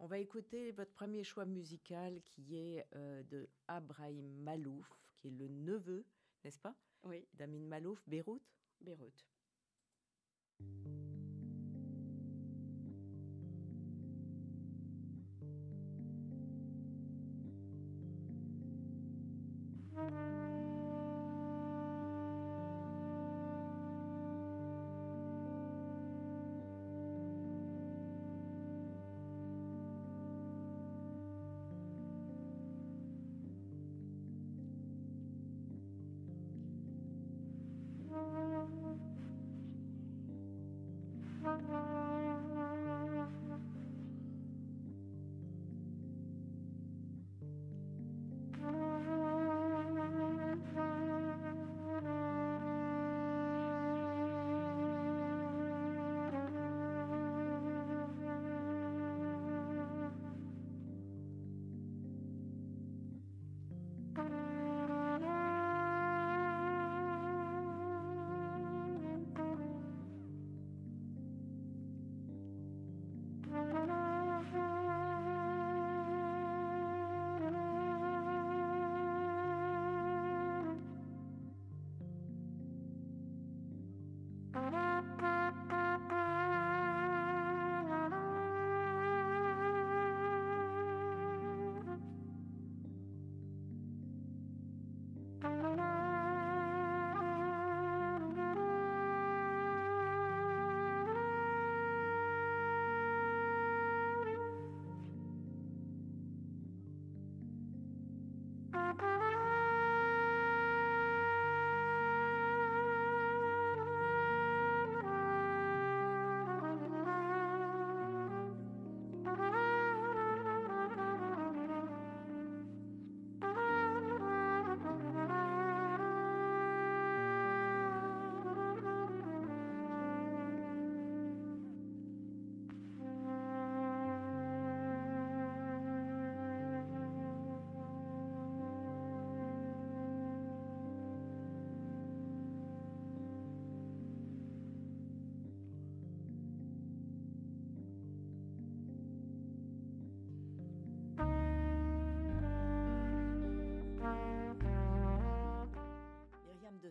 On 0.03 0.07
va 0.07 0.19
écouter 0.19 0.73
votre 0.73 0.93
premier 0.95 1.23
choix 1.23 1.45
musical 1.45 2.23
qui 2.23 2.57
est 2.57 2.87
euh, 2.95 3.23
de 3.25 3.47
Abrahim 3.69 4.27
Malouf, 4.43 4.89
qui 5.19 5.29
est 5.29 5.31
le 5.31 5.47
neveu, 5.47 6.07
n'est-ce 6.43 6.59
pas? 6.59 6.75
Oui. 7.03 7.29
D'Amin 7.35 7.61
Malouf, 7.61 8.03
Beyrouth? 8.09 8.41
Beyrouth. 8.81 9.29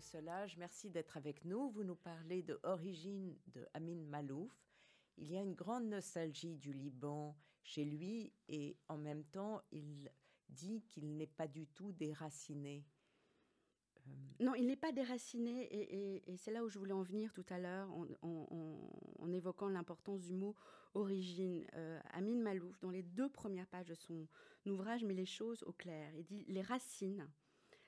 Solage, 0.02 0.58
merci 0.58 0.90
d'être 0.90 1.18
avec 1.18 1.46
nous. 1.46 1.70
Vous 1.70 1.84
nous 1.84 1.96
parlez 1.96 2.42
de 2.42 2.60
Origine 2.64 3.36
de 3.48 3.66
Amin 3.74 3.96
Malouf. 3.96 4.52
Il 5.18 5.32
y 5.32 5.38
a 5.38 5.42
une 5.42 5.54
grande 5.54 5.86
nostalgie 5.86 6.56
du 6.56 6.72
Liban 6.72 7.36
chez 7.64 7.84
lui 7.84 8.32
et 8.48 8.78
en 8.88 8.98
même 8.98 9.24
temps, 9.26 9.62
il 9.72 10.10
dit 10.48 10.84
qu'il 10.88 11.18
n'est 11.18 11.28
pas 11.28 11.48
du 11.48 11.68
tout 11.68 11.92
déraciné. 11.92 12.86
Euh, 13.98 14.12
non, 14.40 14.56
il 14.56 14.68
n'est 14.68 14.78
pas 14.78 14.92
déraciné 14.92 15.68
et, 15.72 16.38
c'est 16.38 16.52
là 16.52 16.64
où 16.64 16.70
je 16.70 16.80
voulais 16.80 16.94
en 16.94 17.04
venir 17.04 17.34
tout 17.34 17.46
à 17.50 17.60
l'heure 17.60 17.90
en, 18.22 19.32
évoquant 19.34 19.70
l'importance 19.70 20.22
du 20.22 20.34
mot 20.34 20.56
origine. 20.94 21.66
Euh, 21.74 22.00
Amin 22.14 22.42
Malouf, 22.42 22.80
dans 22.80 22.90
les 22.90 23.04
deux 23.04 23.30
premières 23.30 23.68
pages 23.68 23.88
de 23.88 23.96
son 23.96 24.28
ouvrage, 24.66 25.04
met 25.04 25.14
les 25.14 25.26
choses 25.26 25.64
au 25.64 25.74
clair. 25.74 26.14
Il 26.16 26.24
dit 26.24 26.46
Les 26.48 26.62
racines 26.62 27.30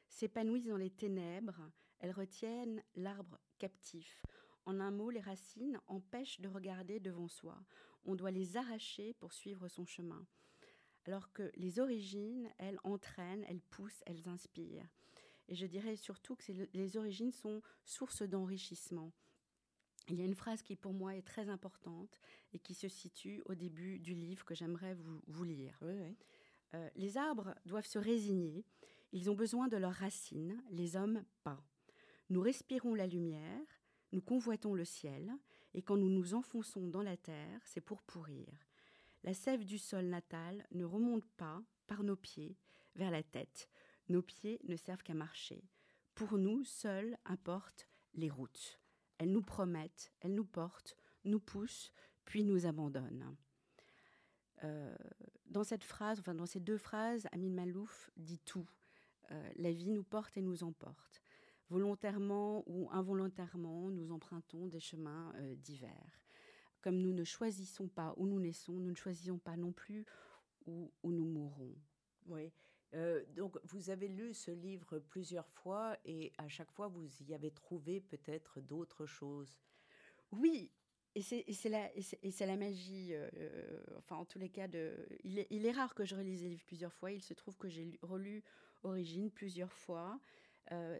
s'épanouissent 0.08 0.68
dans 0.68 0.78
les 0.78 0.92
ténèbres, 0.92 1.72
elles 2.02 2.12
retiennent 2.12 2.84
l'arbre 2.96 3.40
captif. 3.58 4.22
En 4.66 4.80
un 4.80 4.92
mot, 4.92 5.10
les 5.10 5.22
racines 5.22 5.80
empêchent 5.88 6.42
de 6.42 6.50
regarder 6.50 7.00
devant 7.00 7.28
soi. 7.28 7.58
On 8.06 8.16
doit 8.16 8.32
les 8.32 8.58
arracher 8.58 9.14
pour 9.14 9.34
suivre 9.34 9.68
son 9.68 9.86
chemin. 9.86 10.26
Alors 11.06 11.32
que 11.32 11.52
les 11.56 11.80
origines, 11.80 12.50
elles 12.58 12.80
entraînent, 12.84 13.46
elles 13.48 13.62
poussent, 13.62 14.04
elles 14.06 14.28
inspirent. 14.28 14.88
Et 15.48 15.56
je 15.56 15.66
dirais 15.66 15.96
surtout 15.96 16.36
que 16.36 16.52
les 16.74 16.98
origines 16.98 17.32
sont 17.32 17.62
source 17.84 18.22
d'enrichissement. 18.22 19.12
Il 20.08 20.16
y 20.16 20.22
a 20.22 20.26
une 20.26 20.36
phrase 20.36 20.62
qui 20.62 20.76
pour 20.76 20.94
moi 20.94 21.16
est 21.16 21.26
très 21.26 21.50
importante 21.50 22.20
et 22.54 22.60
qui 22.60 22.74
se 22.74 22.88
situe 22.88 23.42
au 23.46 23.56
début 23.56 24.00
du 24.00 24.14
livre 24.14 24.46
que 24.46 24.56
j'aimerais 24.56 24.96
vous, 25.28 25.44
lire. 25.44 25.78
Euh, 25.84 26.90
les 26.96 27.18
arbres 27.18 27.56
doivent 27.66 27.86
se 27.86 28.00
résigner, 28.00 28.66
ils 29.12 29.30
ont 29.30 29.36
besoin 29.36 29.68
de 29.68 29.78
leurs 29.78 29.94
racines, 29.94 30.62
les 30.70 30.96
hommes 30.96 31.24
pas. 31.44 31.64
Nous 32.32 32.40
respirons 32.40 32.96
la 32.96 33.08
lumière, 33.08 33.60
nous 34.14 34.22
convoitons 34.22 34.74
le 34.74 34.86
ciel, 34.86 35.34
et 35.74 35.82
quand 35.82 35.98
nous 35.98 36.10
nous 36.10 36.34
enfonçons 36.34 36.88
dans 36.88 37.02
la 37.02 37.18
terre, 37.18 37.60
c'est 37.66 37.82
pour 37.82 38.02
pourrir. 38.02 38.48
La 39.26 39.34
sève 39.34 39.66
du 39.66 39.78
sol 39.78 40.06
natal 40.06 40.66
ne 40.72 40.86
remonte 40.86 41.30
pas, 41.36 41.62
par 41.88 42.06
nos 42.06 42.16
pieds, 42.16 42.56
vers 42.96 43.12
la 43.12 43.22
tête. 43.22 43.68
Nos 44.08 44.22
pieds 44.22 44.62
ne 44.64 44.78
servent 44.78 45.04
qu'à 45.04 45.14
marcher. 45.14 45.62
Pour 46.16 46.38
nous, 46.38 46.64
seules 46.64 47.18
importent 47.26 47.90
les 48.14 48.30
routes. 48.30 48.80
Elles 49.18 49.34
nous 49.34 49.44
promettent, 49.44 50.14
elles 50.22 50.34
nous 50.34 50.46
portent, 50.46 50.96
nous 51.26 51.42
poussent, 51.42 51.92
puis 52.24 52.46
nous 52.46 52.66
abandonnent. 52.66 53.36
Euh, 54.64 54.96
dans 55.48 55.66
cette 55.66 55.84
phrase, 55.84 56.22
enfin 56.22 56.34
dans 56.34 56.46
ces 56.46 56.62
deux 56.62 56.78
phrases, 56.78 57.28
Amin 57.34 57.50
Malouf 57.50 58.10
dit 58.16 58.40
tout. 58.40 58.70
Euh, 59.32 59.52
la 59.58 59.74
vie 59.74 59.90
nous 59.90 60.04
porte 60.06 60.38
et 60.38 60.42
nous 60.42 60.64
emporte 60.64 61.22
volontairement 61.72 62.64
ou 62.68 62.90
involontairement, 62.92 63.90
nous 63.90 64.12
empruntons 64.12 64.68
des 64.68 64.82
chemins 64.82 65.34
euh, 65.38 65.56
divers. 65.56 66.20
Comme 66.82 67.00
nous 67.00 67.14
ne 67.14 67.24
choisissons 67.24 67.88
pas 67.88 68.14
où 68.18 68.28
nous 68.28 68.42
naissons, 68.42 68.74
nous 68.74 68.90
ne 68.90 68.96
choisissons 68.96 69.38
pas 69.38 69.56
non 69.56 69.72
plus 69.72 70.06
où, 70.66 70.92
nous 71.04 71.26
mourrons. 71.26 71.74
Oui. 72.26 72.52
Euh, 72.94 73.24
donc, 73.36 73.58
vous 73.64 73.90
avez 73.90 74.10
lu 74.10 74.34
ce 74.34 74.52
livre 74.52 75.00
plusieurs 75.00 75.48
fois 75.48 75.98
et 76.04 76.34
à 76.38 76.50
chaque 76.50 76.72
fois, 76.72 76.88
vous 76.90 77.08
y 77.24 77.34
avez 77.34 77.52
trouvé 77.52 78.02
peut-être 78.02 78.60
d'autres 78.60 79.06
choses. 79.06 79.58
Oui, 80.34 80.72
et 81.16 81.22
c'est 81.22 81.70
la, 81.70 82.58
magie, 82.58 83.14
enfin 83.98 84.18
en 84.18 84.26
tous 84.26 84.40
les 84.40 84.50
cas, 84.50 84.68
de, 84.68 84.94
il, 85.24 85.40
est, 85.40 85.48
il 85.50 85.66
est 85.66 85.72
rare 85.72 85.94
que 85.94 86.06
je 86.06 86.16
relise 86.16 86.44
les 86.44 86.50
livres 86.50 86.66
plusieurs 86.66 86.94
fois. 86.94 87.12
Il 87.12 87.22
se 87.22 87.34
trouve 87.34 87.58
que 87.58 87.70
j'ai 87.70 87.98
relu 88.02 88.44
Origine 88.84 89.30
plusieurs 89.30 89.72
fois. 89.72 90.20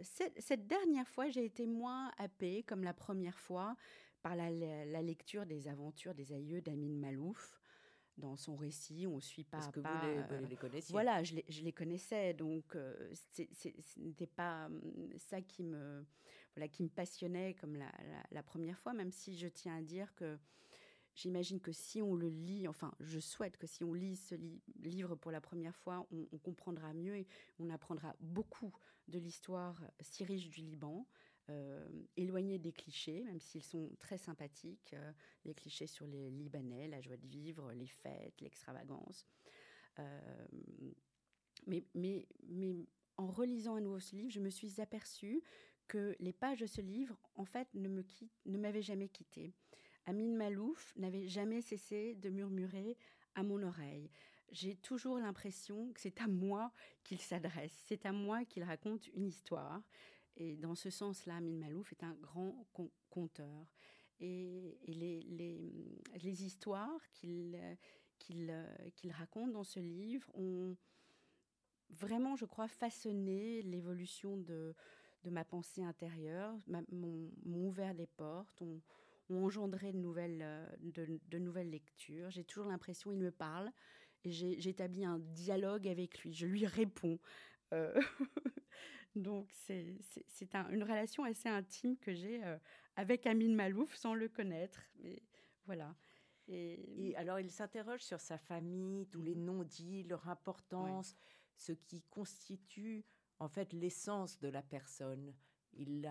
Cette, 0.02 0.42
cette, 0.42 0.68
dernière 0.68 1.08
fois, 1.08 1.30
j'ai 1.30 1.46
été 1.46 1.66
moins 1.66 2.12
happée, 2.18 2.64
comme 2.64 2.84
la 2.84 2.94
première 2.94 3.40
fois, 3.40 3.76
par 4.22 4.36
la, 4.36 4.50
la, 4.50 5.02
lecture 5.02 5.46
des 5.46 5.68
aventures 5.68 6.14
des 6.14 6.34
aïeux 6.34 6.62
d'Amin 6.62 6.96
Malouf 6.98 7.62
dans 8.18 8.36
son 8.36 8.56
récit. 8.56 9.08
On 9.08 9.20
suit 9.20 9.44
pas 9.44 9.58
Parce 9.60 9.72
que 9.72 9.80
pas, 9.80 10.02
vous 10.02 10.42
les, 10.42 10.48
les, 10.48 10.58
connaissiez. 10.58 10.92
Voilà, 10.92 11.24
je 11.24 11.36
les, 11.36 11.46
je 11.48 11.62
les 11.64 11.72
connaissais, 11.72 12.34
donc 12.34 12.76
ce 13.14 14.00
n'était 14.00 14.28
pas 14.28 14.66
hum, 14.66 15.14
ça 15.18 15.42
qui 15.42 15.64
me 15.64 16.06
voilà, 16.56 16.68
qui 16.68 16.84
me 16.84 16.90
passionnait 16.90 17.54
comme 17.56 17.76
la, 17.76 17.92
la, 18.32 18.44
première 18.44 18.78
fois, 18.78 18.94
même 18.94 19.12
si 19.12 19.38
je 19.38 19.48
tiens 19.48 19.78
à 19.78 19.82
dire 19.82 20.14
que 20.16 20.38
j'imagine 21.16 21.60
que 21.60 21.72
si 21.72 22.02
on 22.02 22.16
le 22.16 22.28
lit, 22.28 22.68
enfin, 22.68 22.94
je 23.00 23.20
souhaite 23.20 23.58
que 23.58 23.68
si 23.68 23.84
on 23.84 23.94
lit 23.94 24.16
ce 24.16 24.36
livre 24.82 25.16
pour 25.16 25.32
la 25.32 25.42
première 25.42 25.76
fois, 25.76 26.06
on, 26.12 26.38
comprendra 26.38 26.94
mieux 26.94 27.16
et 27.16 27.28
on 27.60 27.70
apprendra 27.70 28.16
beaucoup 28.20 28.74
de 29.08 29.20
l'histoire 29.20 29.82
si 30.00 30.24
riche 30.24 30.50
du 30.50 30.62
Liban. 30.62 31.08
Euh, 31.50 31.86
éloigné 32.16 32.60
des 32.60 32.72
clichés, 32.72 33.24
même 33.24 33.40
s'ils 33.42 33.64
sont 33.64 33.90
très 34.00 34.18
sympathiques, 34.18 34.94
euh, 34.94 35.12
les 35.44 35.54
clichés 35.54 35.88
sur 35.88 36.06
les 36.06 36.30
Libanais, 36.30 36.88
la 36.88 37.02
joie 37.02 37.18
de 37.18 37.28
vivre, 37.28 37.74
les 37.74 37.88
fêtes, 37.88 38.40
l'extravagance. 38.40 39.26
Euh, 40.00 40.48
mais, 41.66 41.84
mais, 41.94 42.28
mais 42.48 42.88
en 43.18 43.28
relisant 43.28 43.76
à 43.76 43.82
nouveau 43.82 44.00
ce 44.00 44.16
livre, 44.16 44.32
je 44.32 44.40
me 44.40 44.50
suis 44.50 44.80
aperçue 44.80 45.42
que 45.88 46.16
les 46.20 46.32
pages 46.32 46.60
de 46.60 46.68
ce 46.68 46.80
livre, 46.80 47.20
en 47.36 47.44
fait, 47.44 47.68
ne, 47.74 47.90
me 47.90 48.04
ne 48.46 48.58
m'avaient 48.58 48.82
jamais 48.82 49.10
quitté. 49.10 49.54
Amin 50.06 50.36
Malouf 50.36 50.94
n'avait 50.96 51.28
jamais 51.28 51.62
cessé 51.62 52.16
de 52.16 52.30
murmurer 52.30 52.98
à 53.36 53.44
mon 53.44 53.62
oreille. 53.64 54.10
J'ai 54.52 54.76
toujours 54.76 55.18
l'impression 55.18 55.94
que 55.94 56.02
c'est 56.02 56.20
à 56.22 56.28
moi 56.28 56.72
qu'il 57.04 57.22
s'adresse, 57.22 57.74
c'est 57.88 58.06
à 58.06 58.12
moi 58.12 58.44
qu'il 58.44 58.64
raconte 58.64 59.08
une 59.08 59.26
histoire. 59.26 59.82
Et 60.36 60.58
dans 60.58 60.76
ce 60.76 60.90
sens-là, 60.90 61.38
Amin 61.38 61.58
Malouf 61.58 61.92
est 61.94 62.04
un 62.04 62.14
grand 62.16 62.66
conteur. 63.10 63.68
Et, 64.20 64.78
les, 64.88 66.44
histoires 66.44 67.02
qu'il 67.14 67.58
raconte 69.12 69.52
dans 69.52 69.64
ce 69.64 69.80
livre 69.80 70.30
ont 70.36 70.76
vraiment, 71.90 72.36
je 72.36 72.46
crois, 72.46 72.68
façonné 72.68 73.62
l'évolution 73.64 74.38
de, 74.38 74.76
ma 75.26 75.44
pensée 75.46 75.84
intérieure, 75.84 76.56
m'ont 76.92 77.32
ouvert 77.46 77.94
les 77.94 78.08
portes, 78.08 78.62
ont, 78.62 78.82
engendré 79.30 79.94
de 79.94 79.98
nouvelles, 79.98 80.42
euh, 80.42 80.68
de, 80.82 81.38
nouvelles 81.38 81.70
lectures. 81.70 82.30
J'ai 82.32 82.44
toujours 82.44 82.68
l'impression 82.70 83.12
qu'il 83.12 83.20
me 83.20 83.32
parle 83.32 83.72
j'établis 84.26 85.06
un 85.06 85.20
dialogue 85.20 85.88
avec 85.88 86.20
lui. 86.20 86.34
Je 86.34 86.46
lui 86.46 86.66
réponds. 86.66 87.20
Euh, 87.74 88.00
donc 89.16 89.50
c'est 89.52 89.98
une 90.54 90.84
relation 90.84 91.24
assez 91.24 91.50
intime 91.50 91.98
que 91.98 92.14
j'ai 92.14 92.44
euh, 92.44 92.58
avec 92.96 93.26
Amine 93.26 93.56
Malouf 93.56 93.96
sans 93.96 94.14
le 94.14 94.28
connaître. 94.28 94.82
Mais 95.00 95.22
voilà. 95.66 95.96
Et, 96.48 97.14
alors 97.16 97.40
il 97.40 97.50
s'interroge 97.50 98.02
sur 98.02 98.20
sa 98.20 98.38
famille, 98.38 99.08
tous 99.08 99.22
les 99.22 99.36
mmh. 99.36 99.44
non-dits, 99.44 100.04
leur 100.04 100.28
importance, 100.28 101.16
ce 101.56 101.72
qui 101.72 102.02
constitue 102.10 103.06
en 103.40 103.48
fait 103.48 103.74
l'essence 103.74 104.40
de 104.40 104.50
la 104.50 104.62
personne. 104.62 105.34
Il, 105.74 106.10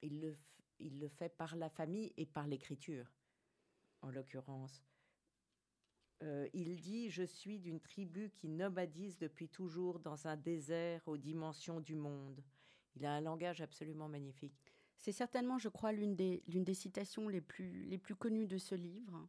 il, 0.00 0.20
le, 0.20 0.38
il 0.78 0.98
le 0.98 1.08
fait 1.08 1.28
par 1.36 1.56
la 1.56 1.68
famille 1.68 2.12
et 2.16 2.26
par 2.26 2.46
l'écriture, 2.46 3.12
en 4.00 4.10
l'occurrence. 4.10 4.82
Euh, 6.22 6.48
il 6.52 6.76
dit 6.76 7.10
Je 7.10 7.22
suis 7.22 7.58
d'une 7.58 7.80
tribu 7.80 8.30
qui 8.30 8.48
nomadise 8.48 9.18
depuis 9.18 9.48
toujours 9.48 9.98
dans 9.98 10.26
un 10.26 10.36
désert 10.36 11.02
aux 11.06 11.16
dimensions 11.16 11.80
du 11.80 11.94
monde. 11.94 12.40
Il 12.96 13.04
a 13.06 13.12
un 13.12 13.20
langage 13.20 13.60
absolument 13.60 14.08
magnifique. 14.08 14.54
C'est 14.98 15.12
certainement, 15.12 15.58
je 15.58 15.68
crois, 15.68 15.90
l'une 15.90 16.14
des, 16.14 16.74
citations 16.74 17.28
les 17.28 17.40
plus, 17.40 17.98
connues 18.18 18.46
de 18.46 18.58
ce 18.58 18.74
livre. 18.76 19.28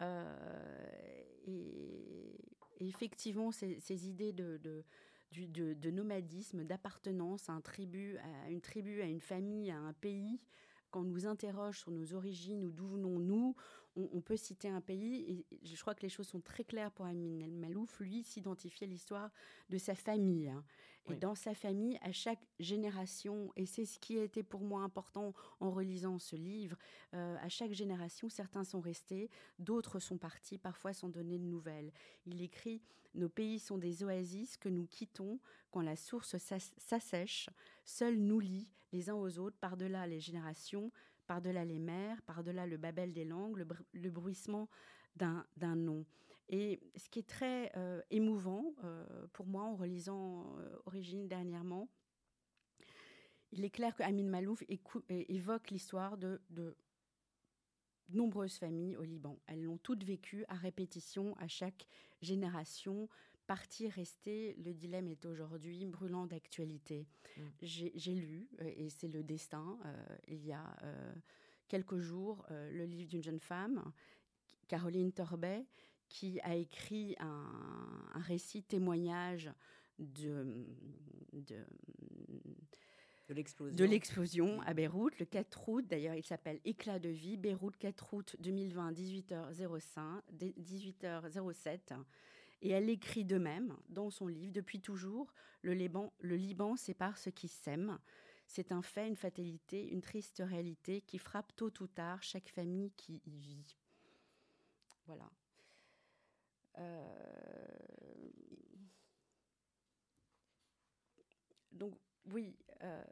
Euh, 0.00 1.22
et, 1.46 2.34
effectivement, 2.80 3.52
ces, 3.52 4.08
idées 4.08 4.32
de, 4.32 5.90
nomadisme, 5.90 6.64
d'appartenance 6.64 7.48
à 7.48 7.52
une 7.52 8.60
tribu, 8.60 9.00
à 9.00 9.06
une 9.06 9.20
famille, 9.20 9.70
à 9.70 9.78
un 9.78 9.92
pays. 9.92 10.40
Quand 10.90 11.00
on 11.00 11.04
nous 11.04 11.26
interroge 11.26 11.80
sur 11.80 11.90
nos 11.90 12.14
origines 12.14 12.64
ou 12.64 12.70
d'où 12.70 12.88
venons-nous, 12.88 13.54
on, 14.12 14.20
peut 14.20 14.36
citer 14.36 14.68
un 14.68 14.80
pays, 14.80 15.44
et 15.50 15.66
je 15.66 15.80
crois 15.80 15.94
que 15.94 16.02
les 16.02 16.08
choses 16.08 16.28
sont 16.28 16.40
très 16.40 16.64
claires 16.64 16.92
pour 16.92 17.06
Amin 17.06 17.40
El 17.40 17.52
Malouf. 17.52 18.00
Lui 18.00 18.22
s'identifier 18.22 18.86
à 18.86 18.90
l'histoire 18.90 19.30
de 19.68 19.78
sa 19.78 19.94
famille. 19.94 20.48
Hein. 20.48 20.64
Et 21.10 21.16
dans 21.16 21.34
sa 21.34 21.54
famille, 21.54 21.98
à 22.02 22.12
chaque 22.12 22.42
génération, 22.60 23.50
et 23.56 23.66
c'est 23.66 23.86
ce 23.86 23.98
qui 23.98 24.18
a 24.18 24.22
été 24.22 24.42
pour 24.42 24.60
moi 24.60 24.82
important 24.82 25.32
en 25.60 25.70
relisant 25.70 26.18
ce 26.18 26.36
livre, 26.36 26.76
euh, 27.14 27.36
à 27.40 27.48
chaque 27.48 27.72
génération, 27.72 28.28
certains 28.28 28.64
sont 28.64 28.80
restés, 28.80 29.30
d'autres 29.58 30.00
sont 30.00 30.18
partis, 30.18 30.58
parfois 30.58 30.92
sans 30.92 31.08
donner 31.08 31.38
de 31.38 31.44
nouvelles. 31.44 31.92
Il 32.26 32.42
écrit 32.42 32.82
Nos 33.14 33.28
pays 33.28 33.58
sont 33.58 33.78
des 33.78 34.04
oasis 34.04 34.56
que 34.56 34.68
nous 34.68 34.86
quittons 34.86 35.40
quand 35.70 35.82
la 35.82 35.96
source 35.96 36.36
s'assèche. 36.36 37.48
Seuls 37.84 38.18
nous 38.18 38.40
lient 38.40 38.68
les 38.92 39.10
uns 39.10 39.14
aux 39.14 39.38
autres 39.38 39.56
par-delà 39.58 40.06
les 40.06 40.20
générations, 40.20 40.90
par-delà 41.28 41.64
les 41.64 41.78
mers, 41.78 42.20
par-delà 42.22 42.66
le 42.66 42.78
babel 42.78 43.12
des 43.12 43.24
langues, 43.24 43.64
le, 43.92 44.10
bruissement 44.10 44.68
d'un 45.14 45.76
nom. 45.76 46.04
Et 46.48 46.80
ce 46.96 47.08
qui 47.10 47.18
est 47.18 47.28
très 47.28 47.70
euh, 47.76 48.00
émouvant 48.10 48.74
euh, 48.82 49.04
pour 49.34 49.46
moi 49.46 49.64
en 49.64 49.76
relisant 49.76 50.56
euh, 50.58 50.76
Origine 50.86 51.28
dernièrement, 51.28 51.88
il 53.52 53.64
est 53.64 53.70
clair 53.70 53.94
que 53.94 54.02
Amin 54.02 54.28
Malouf 54.28 54.62
évoque 55.08 55.70
l'histoire 55.70 56.16
de, 56.16 56.40
de, 56.50 56.76
nombreuses 58.08 58.56
familles 58.56 58.96
au 58.96 59.04
Liban. 59.04 59.38
Elles 59.46 59.62
l'ont 59.62 59.78
toutes 59.78 60.04
vécu 60.04 60.44
à 60.48 60.54
répétition 60.54 61.36
à 61.36 61.48
chaque 61.48 61.86
génération. 62.22 63.08
Partir, 63.48 63.90
rester, 63.92 64.54
le 64.62 64.74
dilemme 64.74 65.08
est 65.08 65.24
aujourd'hui 65.24 65.86
brûlant 65.86 66.26
d'actualité. 66.26 67.08
Mm. 67.38 67.42
J'ai 67.62 68.14
lu, 68.14 68.46
et 68.60 68.90
c'est 68.90 69.08
le 69.08 69.22
destin, 69.22 69.78
il 70.28 70.44
y 70.44 70.52
a 70.52 70.76
quelques 71.66 71.98
jours, 71.98 72.44
le 72.50 72.84
livre 72.84 73.08
d'une 73.08 73.22
jeune 73.22 73.40
femme, 73.40 73.90
Caroline 74.68 75.12
Torbet, 75.12 75.64
qui 76.10 76.40
a 76.42 76.56
écrit 76.56 77.16
un, 77.20 78.20
récit 78.20 78.62
témoignage 78.62 79.50
de, 79.98 80.66
de, 81.32 81.64
de 83.28 83.84
l'explosion 83.84 84.60
à 84.62 84.74
Beyrouth 84.74 85.18
le 85.18 85.24
4 85.24 85.68
août. 85.68 85.86
D'ailleurs, 85.88 86.14
il 86.14 86.22
s'appelle 86.22 86.60
Éclat 86.66 86.98
de 86.98 87.08
vie, 87.08 87.38
Beyrouth 87.38 87.78
4 87.78 88.14
août 88.14 88.36
2020, 88.40 88.92
18h05, 88.92 90.22
18h07. 90.34 91.94
Et 92.60 92.70
elle 92.70 92.90
écrit 92.90 93.24
de 93.24 93.38
même 93.38 93.76
dans 93.88 94.10
son 94.10 94.26
livre, 94.26 94.52
depuis 94.52 94.80
toujours, 94.80 95.32
le 95.62 95.72
Liban, 95.72 96.76
sépare 96.76 97.16
ceux 97.18 97.30
qui 97.30 97.48
s'aiment. 97.48 97.98
C'est 98.46 98.72
un 98.72 98.82
fait, 98.82 99.06
une 99.06 99.16
fatalité, 99.16 99.88
une 99.88 100.00
triste 100.00 100.42
réalité 100.44 101.02
qui 101.02 101.18
frappe 101.18 101.54
tôt 101.54 101.72
ou 101.80 101.86
tard 101.86 102.22
chaque 102.22 102.48
famille 102.48 102.92
qui 102.92 103.20
y 103.26 103.38
vit. 103.38 103.76
Voilà. 105.06 105.30
Euh, 106.78 108.30
donc 111.72 111.94
oui. 112.26 112.56
Euh, 112.82 113.04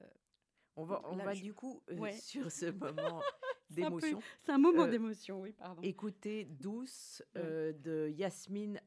on 0.77 0.85
va, 0.85 1.03
on 1.05 1.17
va 1.17 1.35
du 1.35 1.55
coup 1.55 1.83
euh, 1.91 2.13
sur 2.13 2.51
ce 2.53 2.67
moment 2.67 3.21
d'émotion. 3.71 4.21
C'est 4.45 4.53
un, 4.53 4.59
moment 4.59 4.87
d'émotion, 4.87 5.41
oui, 5.41 5.53
pardon. 5.53 5.83
Écoutez 5.83 6.45
Douce 6.45 7.23
de 7.35 8.09
Yasmine 8.09 8.81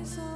eyes 0.00 0.29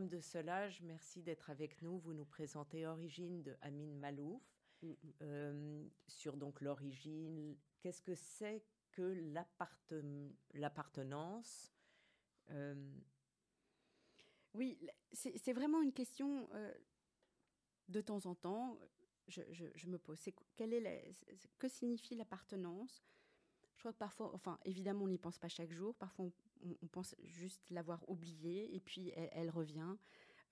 Myriam 0.00 0.08
de 0.08 0.20
Solage, 0.20 0.80
merci 0.82 1.22
d'être 1.22 1.50
avec 1.50 1.82
nous. 1.82 1.98
Vous 1.98 2.14
nous 2.14 2.24
présentez 2.24 2.86
Origine 2.86 3.42
de 3.42 3.54
Amin 3.60 3.92
Malouf. 3.96 4.40
Mm. 4.82 4.92
Euh, 5.20 5.84
sur 6.06 6.38
donc 6.38 6.62
l'origine, 6.62 7.54
qu'est-ce 7.80 8.00
que 8.00 8.14
c'est 8.14 8.64
que 8.92 9.02
l'appartenance 10.54 11.74
euh, 12.50 12.98
Oui, 14.54 14.78
c'est 15.12 15.52
vraiment 15.52 15.82
une 15.82 15.92
question 15.92 16.48
euh, 16.54 16.72
de 17.88 18.00
temps 18.00 18.24
en 18.24 18.34
temps. 18.34 18.78
Je, 19.28 19.86
me 19.86 19.98
pose. 19.98 20.18
quelle 20.56 20.72
est 20.72 21.14
que 21.58 21.68
signifie 21.68 22.14
l'appartenance? 22.14 23.04
Je 23.76 23.80
crois 23.80 23.92
que 23.92 23.98
parfois, 23.98 24.34
enfin, 24.34 24.58
évidemment, 24.64 25.04
on 25.04 25.08
n'y 25.08 25.18
pense 25.18 25.38
pas 25.38 25.48
chaque 25.48 25.72
jour. 25.72 25.94
Parfois, 25.96 26.24
on, 26.26 26.32
on, 26.82 26.86
pense 26.86 27.14
juste 27.22 27.70
l'avoir 27.70 28.08
oubliée 28.08 28.74
et 28.74 28.80
puis 28.80 29.12
elle, 29.32 29.50
revient 29.50 29.96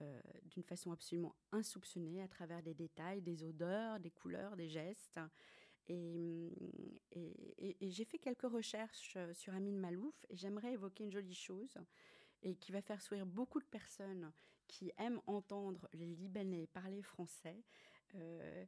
euh, 0.00 0.20
d'une 0.44 0.62
façon 0.62 0.92
absolument 0.92 1.34
insoupçonnée 1.52 2.22
à 2.22 2.28
travers 2.28 2.62
des 2.62 2.74
détails, 2.74 3.22
des 3.22 3.44
odeurs, 3.44 4.00
des 4.00 4.10
couleurs, 4.10 4.56
des 4.56 4.68
gestes. 4.68 5.20
Et, 5.88 6.52
j'ai 7.80 8.04
fait 8.04 8.18
quelques 8.18 8.42
recherches 8.42 9.14
euh, 9.16 9.32
sur 9.32 9.54
Amin 9.54 9.72
Malouf 9.72 10.14
et 10.28 10.36
j'aimerais 10.36 10.72
évoquer 10.72 11.04
une 11.04 11.10
jolie 11.10 11.34
chose 11.34 11.78
et 12.42 12.54
qui 12.56 12.70
va 12.70 12.82
faire 12.82 13.00
sourire 13.00 13.26
beaucoup 13.26 13.60
de 13.60 13.66
personnes 13.66 14.30
qui 14.66 14.92
aiment 14.98 15.20
entendre 15.26 15.88
les 15.94 16.14
Libanais 16.14 16.66
parler 16.66 17.02
français. 17.02 17.64
Euh, 18.14 18.64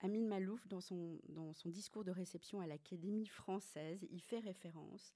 Amin 0.00 0.26
Malouf, 0.26 0.66
dans 0.68 0.80
son, 0.80 1.18
dans 1.28 1.52
son 1.54 1.70
discours 1.70 2.04
de 2.04 2.10
réception 2.10 2.60
à 2.60 2.66
l'Académie 2.66 3.26
française, 3.26 4.06
il 4.10 4.20
fait 4.20 4.38
référence 4.38 5.12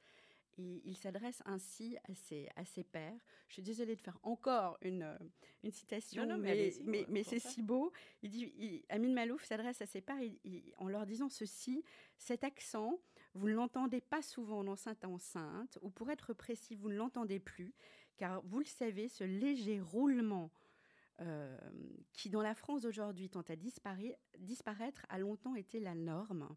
et 0.58 0.82
il 0.84 0.96
s'adresse 0.96 1.42
ainsi 1.44 1.96
à 2.08 2.14
ses, 2.14 2.48
à 2.56 2.64
ses 2.64 2.84
pairs. 2.84 3.18
Je 3.48 3.54
suis 3.54 3.62
désolée 3.62 3.96
de 3.96 4.00
faire 4.00 4.18
encore 4.22 4.78
une, 4.82 5.02
euh, 5.02 5.18
une 5.62 5.70
citation, 5.70 6.26
mais, 6.38 6.72
mais, 6.84 7.06
mais, 7.08 7.22
c'est 7.22 7.38
si 7.38 7.62
beau. 7.62 7.92
Il 8.22 8.30
dit, 8.30 8.84
Amin 8.88 9.12
Malouf 9.12 9.44
s'adresse 9.44 9.80
à 9.80 9.86
ses 9.86 10.00
pairs 10.00 10.20
en 10.78 10.88
leur 10.88 11.06
disant 11.06 11.28
ceci 11.28 11.84
cet 12.18 12.44
accent, 12.44 13.00
vous 13.34 13.48
ne 13.48 13.54
l'entendez 13.54 14.00
pas 14.00 14.22
souvent 14.22 14.62
dans 14.62 14.76
Sainte 14.76 15.04
Enceinte, 15.04 15.78
ou 15.82 15.90
pour 15.90 16.10
être 16.10 16.34
précis, 16.34 16.74
vous 16.74 16.88
ne 16.88 16.96
l'entendez 16.96 17.40
plus, 17.40 17.74
car 18.16 18.42
vous 18.42 18.58
le 18.58 18.66
savez, 18.66 19.08
ce 19.08 19.24
léger 19.24 19.80
roulement 19.80 20.50
euh, 21.20 21.56
qui, 22.12 22.30
dans 22.30 22.42
la 22.42 22.54
France 22.54 22.82
d'aujourd'hui, 22.82 23.30
tend 23.30 23.44
à 23.48 23.56
disparaître, 23.56 25.06
a 25.08 25.18
longtemps 25.18 25.54
été 25.54 25.80
la 25.80 25.94
norme. 25.94 26.48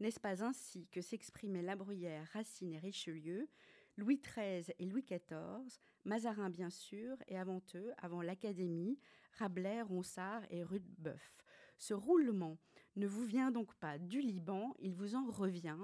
N'est-ce 0.00 0.20
pas 0.20 0.44
ainsi 0.44 0.88
que 0.88 1.00
s'exprimaient 1.00 1.62
La 1.62 1.76
Bruyère, 1.76 2.28
Racine 2.32 2.72
et 2.72 2.78
Richelieu, 2.78 3.48
Louis 3.96 4.20
XIII 4.20 4.74
et 4.78 4.86
Louis 4.86 5.04
XIV, 5.04 5.78
Mazarin 6.04 6.50
bien 6.50 6.70
sûr, 6.70 7.16
et 7.28 7.38
avant 7.38 7.62
eux, 7.74 7.92
avant 7.98 8.22
l'Académie, 8.22 8.98
Rabelais, 9.38 9.82
Ronsard 9.82 10.42
et 10.50 10.64
Rudebeuf. 10.64 11.44
Ce 11.78 11.94
roulement 11.94 12.58
ne 12.96 13.06
vous 13.06 13.24
vient 13.24 13.50
donc 13.50 13.74
pas 13.76 13.98
du 13.98 14.20
Liban, 14.20 14.74
il 14.80 14.94
vous 14.94 15.14
en 15.14 15.30
revient. 15.30 15.78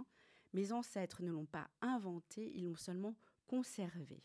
Mes 0.53 0.73
ancêtres 0.73 1.23
ne 1.23 1.31
l'ont 1.31 1.47
pas 1.47 1.69
inventé, 1.81 2.51
ils 2.55 2.65
l'ont 2.65 2.77
seulement 2.77 3.15
conservé. 3.47 4.23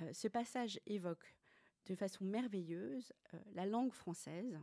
Euh, 0.00 0.12
ce 0.12 0.28
passage 0.28 0.80
évoque 0.86 1.36
de 1.86 1.94
façon 1.94 2.24
merveilleuse 2.24 3.12
euh, 3.34 3.38
la 3.54 3.66
langue 3.66 3.92
française, 3.92 4.58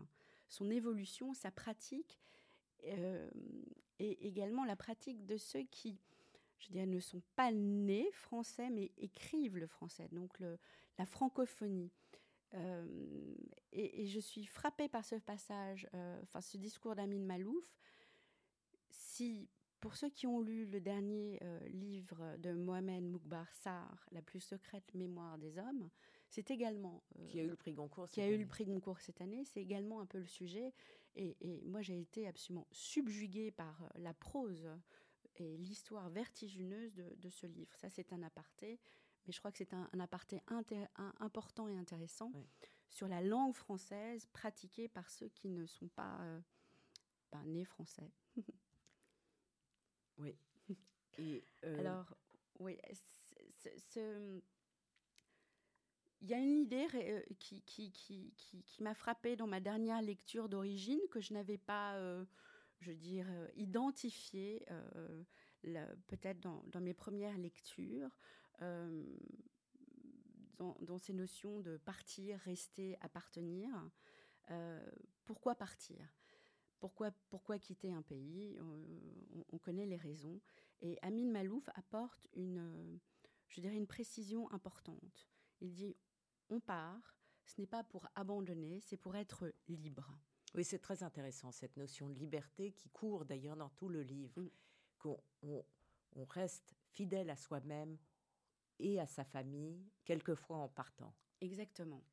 son 0.50 0.70
évolution, 0.70 1.34
sa 1.34 1.52
pratique 1.52 2.20
euh, 2.88 3.30
et 4.00 4.28
également 4.28 4.66
la 4.66 4.76
pratique 4.76 5.26
de 5.26 5.38
ceux 5.38 5.64
qui, 5.64 5.98
je 6.60 6.70
dirais, 6.70 6.86
ne 6.86 7.00
sont 7.00 7.22
pas 7.36 7.52
nés 7.52 8.12
français, 8.12 8.70
mais 8.70 8.92
écrivent 8.98 9.58
le 9.58 9.68
français, 9.68 10.08
donc 10.12 10.40
le, 10.40 10.58
la 10.98 11.06
francophonie. 11.06 11.92
Euh, 12.56 12.86
et, 13.72 14.06
je 14.06 14.20
suis 14.20 14.46
frappée 14.46 14.88
par 14.88 15.04
ce 15.04 15.16
passage, 15.16 15.88
euh, 15.94 16.20
enfin 16.24 16.42
ce 16.42 16.58
discours 16.58 16.96
d'Amin 16.96 17.20
Malouf. 17.20 17.66
Si, 18.90 19.50
pour 19.80 19.96
ceux 19.96 20.10
qui 20.10 20.28
ont 20.28 20.42
lu 20.42 20.66
le 20.66 20.80
dernier 20.80 21.40
livre 21.68 22.38
de 22.38 22.54
Mohamed 22.54 23.04
Moukbar 23.04 23.52
Sarr, 23.54 24.08
La 24.12 24.22
plus 24.22 24.40
secrète 24.40 24.94
mémoire 24.94 25.38
des 25.38 25.58
hommes, 25.58 25.90
c'est 26.30 26.50
également... 26.50 27.04
qui 27.28 27.40
a 27.40 27.44
eu 27.44 27.48
le 27.48 27.56
prix 27.56 27.74
Goncourt 27.74 28.10
Qui 28.10 28.22
a 28.22 28.28
eu 28.28 28.38
le 28.38 28.48
prix 28.48 28.66
Goncourt 28.66 29.00
cette 29.00 29.22
année, 29.22 29.44
c'est 29.46 29.62
également 29.62 30.00
un 30.00 30.06
peu 30.06 30.20
le 30.20 30.26
sujet. 30.26 30.74
Et, 31.16 31.62
moi, 31.66 31.82
j'ai 31.82 32.00
été 32.00 32.28
absolument 32.28 32.68
subjuguée 32.72 33.52
par 33.52 33.82
euh, 33.84 33.88
la 33.98 34.14
prose 34.14 34.68
et 35.36 35.58
l'histoire 35.58 36.10
vertigineuse 36.10 36.96
de, 36.96 37.30
ce 37.30 37.48
livre. 37.48 37.76
Ça, 37.76 37.90
c'est 37.90 38.14
un 38.14 38.24
aparté, 38.24 38.80
mais 39.26 39.34
je 39.34 39.40
crois 39.40 39.52
que 39.52 39.58
c'est 39.58 39.74
un, 39.74 39.90
aparté 40.00 40.42
important 41.20 41.68
et 41.68 41.78
intéressant 41.78 42.32
sur 42.90 43.08
la 43.08 43.22
langue 43.22 43.56
française 43.56 44.28
pratiquée 44.28 44.88
par 44.88 45.10
ceux 45.10 45.30
qui 45.30 45.50
ne 45.50 45.66
sont 45.66 45.88
pas, 45.88 46.20
euh, 46.22 46.42
nés 47.46 47.66
français. 47.66 48.12
oui. 50.18 50.36
Et 51.18 51.44
euh, 51.64 51.80
Alors, 51.80 52.16
oui, 52.60 52.78
ce 53.90 54.42
il 56.24 56.30
y 56.30 56.34
a 56.34 56.38
une 56.38 56.58
idée 56.58 56.88
euh, 56.96 57.22
qui, 57.38 57.62
qui, 57.64 57.92
qui, 57.92 58.34
qui 58.38 58.82
m'a 58.82 58.96
frappée 58.96 59.36
dans 59.36 59.46
ma 59.46 59.60
dernière 59.60 60.02
lecture 60.02 60.48
d'origine 60.48 61.02
que 61.12 61.20
je 61.20 61.34
n'avais 61.34 61.58
pas, 61.58 61.96
euh, 61.96 62.24
je 62.80 62.92
euh, 62.92 63.48
identifiée 63.56 64.66
peut-être 66.08 66.40
dans, 66.40 66.64
dans, 66.68 66.80
mes 66.80 66.94
premières 66.94 67.38
lectures, 67.38 68.18
dans, 70.58 70.98
ces 70.98 71.14
notions 71.14 71.60
de 71.60 71.78
partir, 71.78 72.40
rester, 72.40 72.98
appartenir. 73.02 73.70
pourquoi 75.26 75.56
partir? 75.56 76.08
Pourquoi, 76.80 77.12
pourquoi 77.30 77.60
quitter 77.60 77.94
un 77.94 78.02
pays? 78.02 78.58
On, 78.62 79.46
on, 79.54 79.58
connaît 79.58 79.86
les 79.86 79.96
raisons. 79.98 80.42
Et 80.82 80.98
Amin 81.02 81.30
Malouf 81.32 81.70
apporte 81.76 82.28
une, 82.34 83.00
je 83.48 83.62
dirais, 83.62 83.76
une 83.76 83.88
précision 83.88 84.52
importante. 84.52 85.30
Il 85.62 85.72
dit 85.72 85.96
on 86.50 86.60
part 86.60 87.14
ce 87.46 87.62
n'est 87.62 87.68
pas 87.68 87.84
pour 87.84 88.08
abandonner, 88.16 88.80
c'est 88.80 88.98
pour 88.98 89.16
être 89.16 89.54
libre. 89.68 90.18
Oui, 90.56 90.64
c'est 90.64 90.80
très 90.80 91.04
intéressant, 91.04 91.52
cette 91.52 91.78
notion 91.78 92.10
de 92.10 92.16
liberté 92.16 92.72
qui 92.72 92.90
court 92.90 93.26
d'ailleurs 93.26 93.58
dans 93.58 93.70
tout 93.70 93.90
le 93.90 94.04
livre, 94.04 94.40
mm. 94.40 94.50
qu'on 95.00 95.24
on, 95.42 95.64
reste 96.30 96.76
fidèle 96.92 97.30
à 97.30 97.36
soi-même 97.36 97.98
et 98.80 99.00
à 99.00 99.08
sa 99.08 99.24
famille, 99.24 99.84
quelquefois 100.06 100.58
en 100.58 100.70
partant. 100.70 101.14
Exactement. 101.42 102.04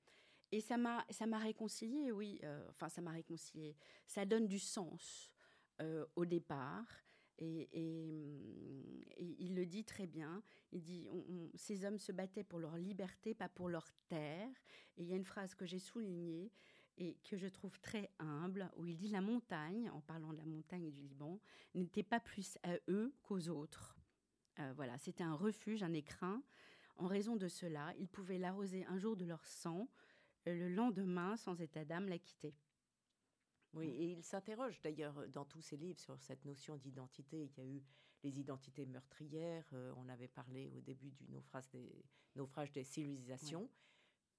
Et 0.53 0.61
ça 0.61 0.77
m'a, 0.77 1.05
ça 1.11 1.27
m'a 1.27 1.39
réconcilié, 1.39 2.11
oui. 2.11 2.41
Euh, 2.43 2.67
enfin, 2.71 2.89
ça 2.89 3.01
m'a 3.01 3.13
réconcilié. 3.13 3.77
Ça 4.07 4.25
donne 4.25 4.49
du 4.49 4.59
sens 4.59 5.31
euh, 5.81 6.07
au 6.17 6.25
départ. 6.25 6.87
Et, 7.41 7.69
il 9.39 9.55
le 9.55 9.67
dit 9.67 9.85
très 9.85 10.07
bien. 10.07 10.43
Il 10.73 10.83
dit 10.83 11.09
ces 11.55 11.85
hommes 11.85 11.99
se 11.99 12.13
battaient 12.13 12.45
pour 12.45 12.59
leur 12.59 12.77
liberté, 12.77 13.35
pas 13.35 13.49
pour 13.49 13.69
leur 13.69 13.91
terre. 14.09 14.49
Et 14.97 15.03
il 15.03 15.09
y 15.09 15.13
a 15.13 15.17
une 15.17 15.25
phrase 15.25 15.55
que 15.55 15.67
j'ai 15.67 15.79
soulignée 15.79 16.51
et 16.99 17.17
que 17.25 17.37
je 17.37 17.47
trouve 17.47 17.79
très 17.81 18.11
humble, 18.19 18.71
où 18.77 18.85
il 18.85 18.97
dit 18.97 19.09
la 19.09 19.23
montagne, 19.23 19.91
en 19.91 20.01
parlant 20.01 20.33
de 20.33 20.39
la 20.39 20.45
montagne 20.45 20.91
du 20.91 21.01
Liban, 21.01 21.41
n'était 21.75 22.03
pas 22.03 22.21
plus 22.21 22.59
à 22.63 22.75
eux 22.89 23.15
qu'aux 23.23 23.49
autres. 23.49 23.97
Euh, 24.59 24.73
voilà, 24.77 24.99
c'était 24.99 25.25
un 25.25 25.35
refuge, 25.35 25.83
un 25.83 25.95
écrin. 25.95 26.43
En 26.97 27.07
raison 27.07 27.37
de 27.37 27.49
cela, 27.49 27.95
ils 27.99 28.09
pouvaient 28.09 28.39
l'arroser 28.39 28.85
un 28.85 28.99
jour 28.99 29.17
de 29.17 29.25
leur 29.25 29.47
sang, 29.47 29.89
le 30.47 30.69
lendemain, 30.69 31.37
sans 31.37 31.61
état 31.61 31.85
d'âme, 31.85 32.09
la 32.09 32.19
quitter. 32.19 32.55
Oui, 33.75 33.87
et 33.87 34.13
il 34.13 34.23
s'interroge 34.23 34.81
d'ailleurs 34.81 35.29
dans 35.29 35.45
tous 35.45 35.61
ses 35.61 35.77
livres 35.77 36.01
sur 36.01 36.19
cette 36.21 36.45
notion 36.45 36.77
d'identité. 36.77 37.45
Il 37.45 37.63
y 37.63 37.67
a 37.67 37.69
eu 37.69 37.83
les 38.23 38.39
identités 38.39 38.85
meurtrières, 38.87 39.69
euh, 39.73 39.93
on 39.97 40.09
avait 40.09 40.29
parlé 40.29 40.69
au 40.69 40.81
début 40.81 41.11
du 41.11 41.29
naufrage 41.29 41.69
des, 41.71 42.05
naufrage 42.37 42.71
des 42.73 42.85
civilisations. 42.85 43.69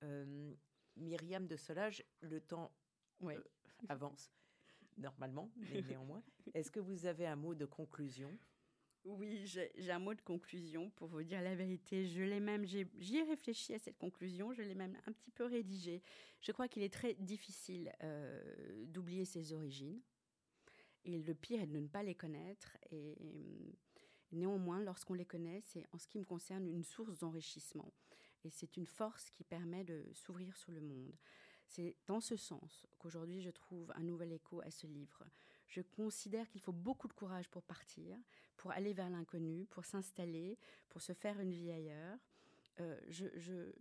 Euh, 0.04 0.54
Myriam 0.98 1.48
de 1.48 1.56
Solage, 1.56 2.04
le 2.22 2.41
temps 2.41 2.72
euh, 3.24 3.41
avance 3.89 4.32
normalement, 4.98 5.50
mais 5.56 5.82
néanmoins. 5.82 6.24
Est-ce 6.54 6.70
que 6.70 6.80
vous 6.80 7.06
avez 7.06 7.26
un 7.26 7.36
mot 7.36 7.56
de 7.56 7.65
conclusion? 7.65 8.38
Oui, 9.06 9.46
j'ai 9.46 9.92
un 9.92 10.00
mot 10.00 10.14
de 10.14 10.22
conclusion 10.22 10.90
pour 10.92 11.08
vous 11.08 11.24
dire 11.24 11.42
la 11.42 11.56
vérité. 11.56 12.06
Je 12.06 12.22
l'ai 12.22 12.40
même, 12.40 12.66
j'y 12.66 13.18
ai, 13.18 13.24
réfléchi 13.24 13.74
à 13.74 13.80
cette 13.80 13.98
conclusion, 13.98 14.54
je 14.54 14.62
l'ai 14.62 14.76
même 14.76 14.98
un 15.08 15.12
petit 15.12 15.32
peu 15.32 15.46
rédigée. 15.46 16.02
Je 16.40 16.52
crois 16.52 16.68
qu'il 16.68 16.84
est 16.84 16.94
très 16.94 17.16
difficile 17.16 17.92
euh, 18.04 18.86
d'oublier 18.86 19.26
ses 19.26 19.54
origines. 19.54 20.02
Et 21.04 21.20
le 21.20 21.34
pire 21.34 21.62
est 21.62 21.68
de 21.68 21.80
ne 21.80 21.88
pas 21.88 22.04
les 22.04 22.16
connaître. 22.16 22.78
Et, 22.92 23.18
néanmoins, 24.32 24.82
lorsqu'on 24.82 25.16
les 25.16 25.26
connaît, 25.26 25.62
c'est 25.66 25.86
en 25.92 25.98
ce 25.98 26.08
qui 26.08 26.20
me 26.20 26.26
concerne 26.26 26.68
une 26.68 26.84
source 26.84 27.18
d'enrichissement. 27.18 27.92
Et 28.44 28.50
c'est 28.50 28.78
une 28.78 28.88
force 28.88 29.30
qui 29.32 29.44
permet 29.44 29.84
de 29.84 30.06
s'ouvrir 30.14 30.56
sur 30.56 30.72
le 30.72 30.82
monde. 30.82 31.16
C'est 31.66 31.96
dans 32.06 32.20
ce 32.20 32.36
sens 32.36 32.86
qu'aujourd'hui 33.00 33.42
je 33.42 33.50
trouve 33.50 33.92
un 33.96 34.04
nouvel 34.04 34.34
écho 34.34 34.62
à 34.62 34.72
ce 34.72 34.88
livre. 34.88 35.24
Je 35.68 35.82
considère 35.82 36.50
qu'il 36.50 36.60
faut 36.60 36.74
beaucoup 36.74 37.08
de 37.08 37.14
courage 37.14 37.48
pour 37.50 37.64
partir, 37.64 38.18
pour 38.62 38.71
aller 38.74 38.93
vers 38.93 39.10
l'inconnu, 39.10 39.65
pour 39.71 39.86
s'installer, 39.86 40.56
pour 40.89 41.02
se 41.02 41.13
faire 41.13 41.39
une 41.39 41.52
vie 41.52 41.71
ailleurs. 41.71 42.19
Euh, 42.80 42.95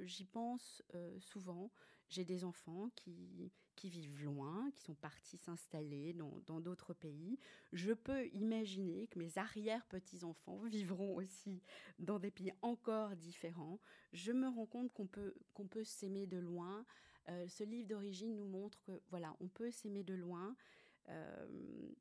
j'y 0.00 0.24
pense 0.24 0.82
euh, 0.94 1.20
souvent. 1.20 1.70
J'ai 2.08 2.24
des 2.24 2.44
enfants 2.44 2.88
qui, 2.96 3.52
qui 3.76 3.90
vivent 3.90 4.24
loin, 4.24 4.70
qui 4.74 4.82
sont 4.82 4.94
partis 4.94 5.36
s'installer 5.36 6.14
dans 6.14 6.60
d'autres 6.60 6.94
pays. 6.94 7.38
Je 7.74 7.92
peux 7.92 8.26
imaginer 8.28 9.06
que 9.08 9.18
mes 9.18 9.36
arrière-petits-enfants 9.36 10.62
vivront 10.64 11.14
aussi 11.14 11.60
dans 11.98 12.18
des 12.18 12.30
pays 12.30 12.54
encore 12.62 13.14
différents. 13.16 13.80
Je 14.14 14.32
me 14.32 14.48
rends 14.48 14.66
compte 14.66 14.90
qu'on 14.94 15.06
peut, 15.06 15.34
qu'on 15.52 15.66
peut 15.66 15.84
s'aimer 15.84 16.26
de 16.26 16.38
loin. 16.38 16.86
Euh, 17.28 17.46
ce 17.48 17.64
livre 17.64 17.86
d'origine 17.86 18.34
nous 18.34 18.48
montre 18.48 18.80
que 18.80 19.02
voilà, 19.10 19.36
on 19.40 19.48
peut 19.48 19.70
s'aimer 19.70 20.04
de 20.04 20.14
loin, 20.14 20.56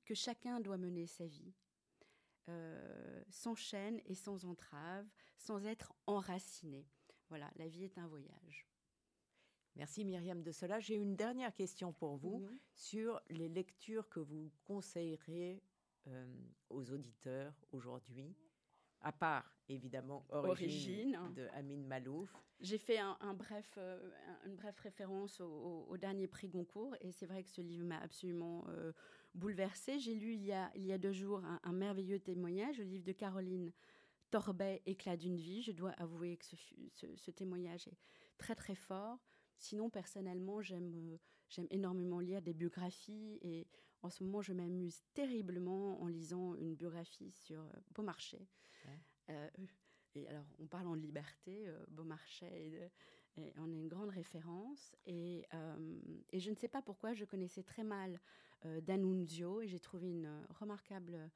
que 0.06 0.14
chacun 0.14 0.60
doit 0.60 0.78
mener 0.78 1.08
sa 1.08 1.26
vie 1.26 1.52
euh, 2.50 3.24
sans 3.30 3.56
chaîne 3.56 4.02
et 4.06 4.16
sans 4.16 4.46
entrave, 4.46 5.06
sans 5.38 5.66
être 5.66 5.94
enraciné. 6.08 6.88
Voilà, 7.30 7.50
la 7.56 7.68
vie 7.68 7.84
est 7.84 7.98
un 7.98 8.08
voyage. 8.08 8.68
Merci 9.76 10.04
Myriam 10.04 10.42
de 10.42 10.52
cela. 10.52 10.80
J'ai 10.80 10.96
une 10.96 11.16
dernière 11.16 11.54
question 11.54 11.94
pour 11.94 12.18
vous 12.18 12.40
mhm. 12.40 12.60
sur 12.74 13.22
les 13.30 13.48
lectures 13.48 14.10
que 14.10 14.20
vous 14.20 14.52
conseillerez 14.66 15.64
euh, 16.08 16.28
aux 16.70 16.92
auditeurs 16.92 17.54
aujourd'hui 17.72 18.36
à 19.02 19.12
part 19.12 19.50
évidemment 19.68 20.26
Origine, 20.30 21.18
de 21.36 21.48
Amin 21.54 21.84
Malouf. 21.84 22.34
J'ai 22.60 22.78
fait 22.78 22.98
un, 22.98 23.34
bref, 23.34 23.76
euh, 23.78 23.98
une 24.46 24.56
brève 24.56 24.78
référence 24.84 25.40
au, 25.40 25.96
dernier 25.98 26.28
prix 26.28 26.50
Goncourt 26.50 26.96
et 27.02 27.12
c'est 27.12 27.26
vrai 27.26 27.44
que 27.44 27.50
ce 27.50 27.62
livre 27.62 27.86
m'a 27.86 28.00
absolument 28.00 28.66
euh, 28.70 28.92
bouleversée. 29.34 30.00
J'ai 30.00 30.16
lu 30.16 30.34
il 30.34 30.44
y, 30.44 30.52
a, 30.52 30.72
il 30.76 30.86
y 30.86 30.92
a 30.92 30.98
deux 30.98 31.12
jours 31.12 31.42
un, 31.64 31.74
merveilleux 31.74 32.20
témoignage, 32.20 32.78
le 32.78 32.86
livre 32.86 33.04
de 33.04 33.12
Caroline 33.12 33.72
Torbet, 34.32 34.82
Éclat 34.86 35.18
d'une 35.18 35.38
vie. 35.38 35.62
Je 35.62 35.72
dois 35.72 35.92
avouer 35.92 36.38
que 36.38 36.46
ce, 36.46 36.56
ce, 37.16 37.32
témoignage 37.32 37.88
est 37.88 37.98
très 38.38 38.56
très 38.56 38.76
fort. 38.76 39.20
Sinon, 39.58 39.90
personnellement, 39.90 40.62
j'aime 40.62 40.94
euh, 41.14 41.18
j'aime 41.50 41.68
énormément 41.72 42.20
lire 42.20 42.42
des 42.42 42.54
biographies 42.54 43.40
et 43.42 43.68
en 44.02 44.10
ce 44.10 44.24
moment, 44.24 44.42
je 44.42 44.54
m'amuse 44.54 45.04
terriblement 45.14 46.02
en 46.02 46.08
lisant 46.08 46.56
une 46.56 46.74
biographie 46.76 47.32
sur 47.32 47.70
Beaumarchais. 47.92 48.48
Euh, 49.30 49.50
et 50.16 50.28
alors, 50.28 50.46
on 50.58 50.68
parle 50.68 50.88
en 50.88 50.94
liberté, 50.94 51.68
Beaumarchais, 51.90 52.68
et, 52.68 52.92
on 53.38 53.72
a 53.72 53.76
une 53.76 53.88
grande 53.88 54.10
référence. 54.10 54.96
Et, 55.06 55.46
euh, 55.54 56.00
et, 56.32 56.40
je 56.40 56.50
ne 56.50 56.56
sais 56.56 56.68
pas 56.68 56.82
pourquoi, 56.82 57.14
je 57.14 57.26
connaissais 57.26 57.64
très 57.64 57.84
mal 57.84 58.20
D'Annunzio, 58.82 59.62
et 59.62 59.70
j'ai 59.70 59.80
trouvé 59.80 60.10
une 60.10 60.46
remarquable 60.50 61.32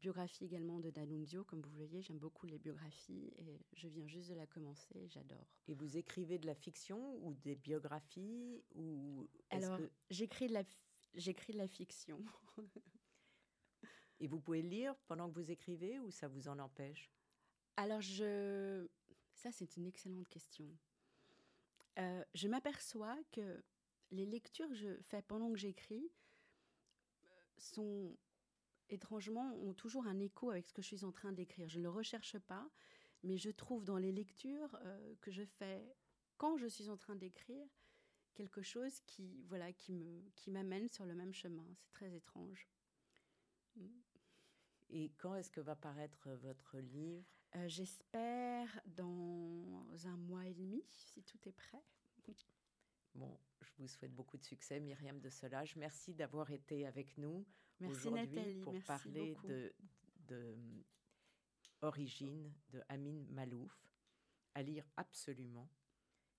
biographie 0.00 0.44
également 0.44 0.80
de 0.80 0.90
D'Annunzio. 0.90 1.44
Comme 1.44 1.60
vous 1.60 1.70
voyez, 1.70 2.02
j'aime 2.02 2.18
beaucoup 2.18 2.46
les 2.46 2.58
biographies, 2.58 3.32
et 3.38 3.60
je 3.74 3.86
viens 3.86 4.08
juste 4.08 4.30
de 4.30 4.34
la 4.34 4.46
commencer, 4.46 5.06
j'adore. 5.08 5.46
Et 5.68 5.74
vous 5.74 5.96
écrivez 5.96 6.38
de 6.38 6.46
la 6.46 6.56
fiction 6.56 7.16
ou 7.24 7.34
des 7.34 7.54
biographies 7.54 8.60
ou 8.74 9.28
Alors, 9.50 9.78
j'écris 10.10 10.48
de 10.48 10.54
la 10.54 10.64
j'écris 11.14 11.52
de 11.52 11.58
la 11.58 11.68
fiction. 11.68 12.24
Et 14.20 14.26
vous 14.26 14.40
pouvez 14.40 14.62
lire 14.62 14.96
pendant 15.06 15.28
que 15.28 15.34
vous 15.34 15.50
écrivez 15.50 16.00
ou 16.00 16.10
ça 16.10 16.26
vous 16.28 16.48
en 16.48 16.58
empêche? 16.58 17.10
Alors, 17.76 18.00
je... 18.00 18.86
ça, 19.32 19.52
c'est 19.52 19.76
une 19.76 19.86
excellente 19.86 20.26
question. 20.28 20.68
Euh, 21.98 22.24
je 22.34 22.48
m'aperçois 22.48 23.18
que 23.32 23.62
les 24.10 24.26
lectures 24.26 24.68
que 24.68 24.74
je 24.74 24.96
fais 25.02 25.22
pendant 25.22 25.50
que 25.50 25.58
j'écris 25.58 26.10
euh, 27.24 27.34
sont 27.58 28.16
étrangement 28.88 29.54
ont 29.56 29.74
toujours 29.74 30.06
un 30.06 30.18
écho 30.18 30.50
avec 30.50 30.66
ce 30.66 30.72
que 30.72 30.82
je 30.82 30.86
suis 30.86 31.04
en 31.04 31.12
train 31.12 31.32
d'écrire. 31.32 31.68
Je 31.68 31.78
ne 31.78 31.84
le 31.84 31.90
recherche 31.90 32.38
pas, 32.38 32.68
mais 33.22 33.36
je 33.36 33.50
trouve 33.50 33.84
dans 33.84 33.98
les 33.98 34.12
lectures 34.12 34.78
euh, 34.82 35.14
que 35.20 35.30
je 35.30 35.44
fais 35.44 35.94
quand 36.36 36.56
je 36.56 36.66
suis 36.66 36.88
en 36.88 36.96
train 36.96 37.16
d'écrire 37.16 37.66
quelque 38.34 38.62
chose 38.62 39.00
qui 39.06 39.42
voilà 39.48 39.72
qui 39.72 39.92
me 39.92 40.22
qui 40.36 40.50
m'amène 40.50 40.88
sur 40.88 41.04
le 41.04 41.14
même 41.14 41.34
chemin. 41.34 41.66
C'est 41.74 41.90
très 41.90 42.14
étrange. 42.14 42.68
Et 44.90 45.12
quand 45.18 45.34
est-ce 45.34 45.50
que 45.50 45.60
va 45.60 45.76
paraître 45.76 46.30
votre 46.30 46.78
livre? 46.78 47.26
Euh, 47.56 47.68
j'espère 47.68 48.80
dans 48.86 49.57
un 50.06 50.16
mois 50.16 50.46
et 50.46 50.54
demi, 50.54 50.82
si 50.88 51.22
tout 51.22 51.38
est 51.46 51.52
prêt. 51.52 51.82
Bon, 53.14 53.38
je 53.60 53.70
vous 53.78 53.88
souhaite 53.88 54.14
beaucoup 54.14 54.36
de 54.36 54.44
succès, 54.44 54.80
Myriam 54.80 55.18
de 55.20 55.30
Solage. 55.30 55.76
Merci 55.76 56.14
d'avoir 56.14 56.50
été 56.50 56.86
avec 56.86 57.16
nous 57.18 57.46
aujourd'hui 57.80 58.60
pour 58.62 58.74
parler 58.86 59.36
de, 59.44 59.72
de 60.28 60.54
Origine 61.80 62.52
de 62.70 62.82
Amin 62.88 63.24
Malouf, 63.30 63.88
à 64.54 64.62
lire 64.62 64.84
absolument. 64.96 65.68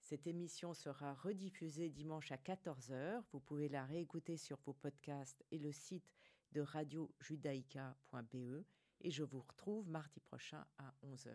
Cette 0.01 0.27
émission 0.27 0.73
sera 0.73 1.13
rediffusée 1.13 1.89
dimanche 1.89 2.31
à 2.31 2.37
14h. 2.37 3.23
Vous 3.31 3.39
pouvez 3.39 3.69
la 3.69 3.85
réécouter 3.85 4.37
sur 4.37 4.57
vos 4.65 4.73
podcasts 4.73 5.45
et 5.51 5.59
le 5.59 5.71
site 5.71 6.11
de 6.51 6.61
radiojudaïca.be 6.61 8.65
et 9.01 9.11
je 9.11 9.23
vous 9.23 9.41
retrouve 9.41 9.89
mardi 9.89 10.19
prochain 10.19 10.65
à 10.77 10.93
11h. 11.03 11.33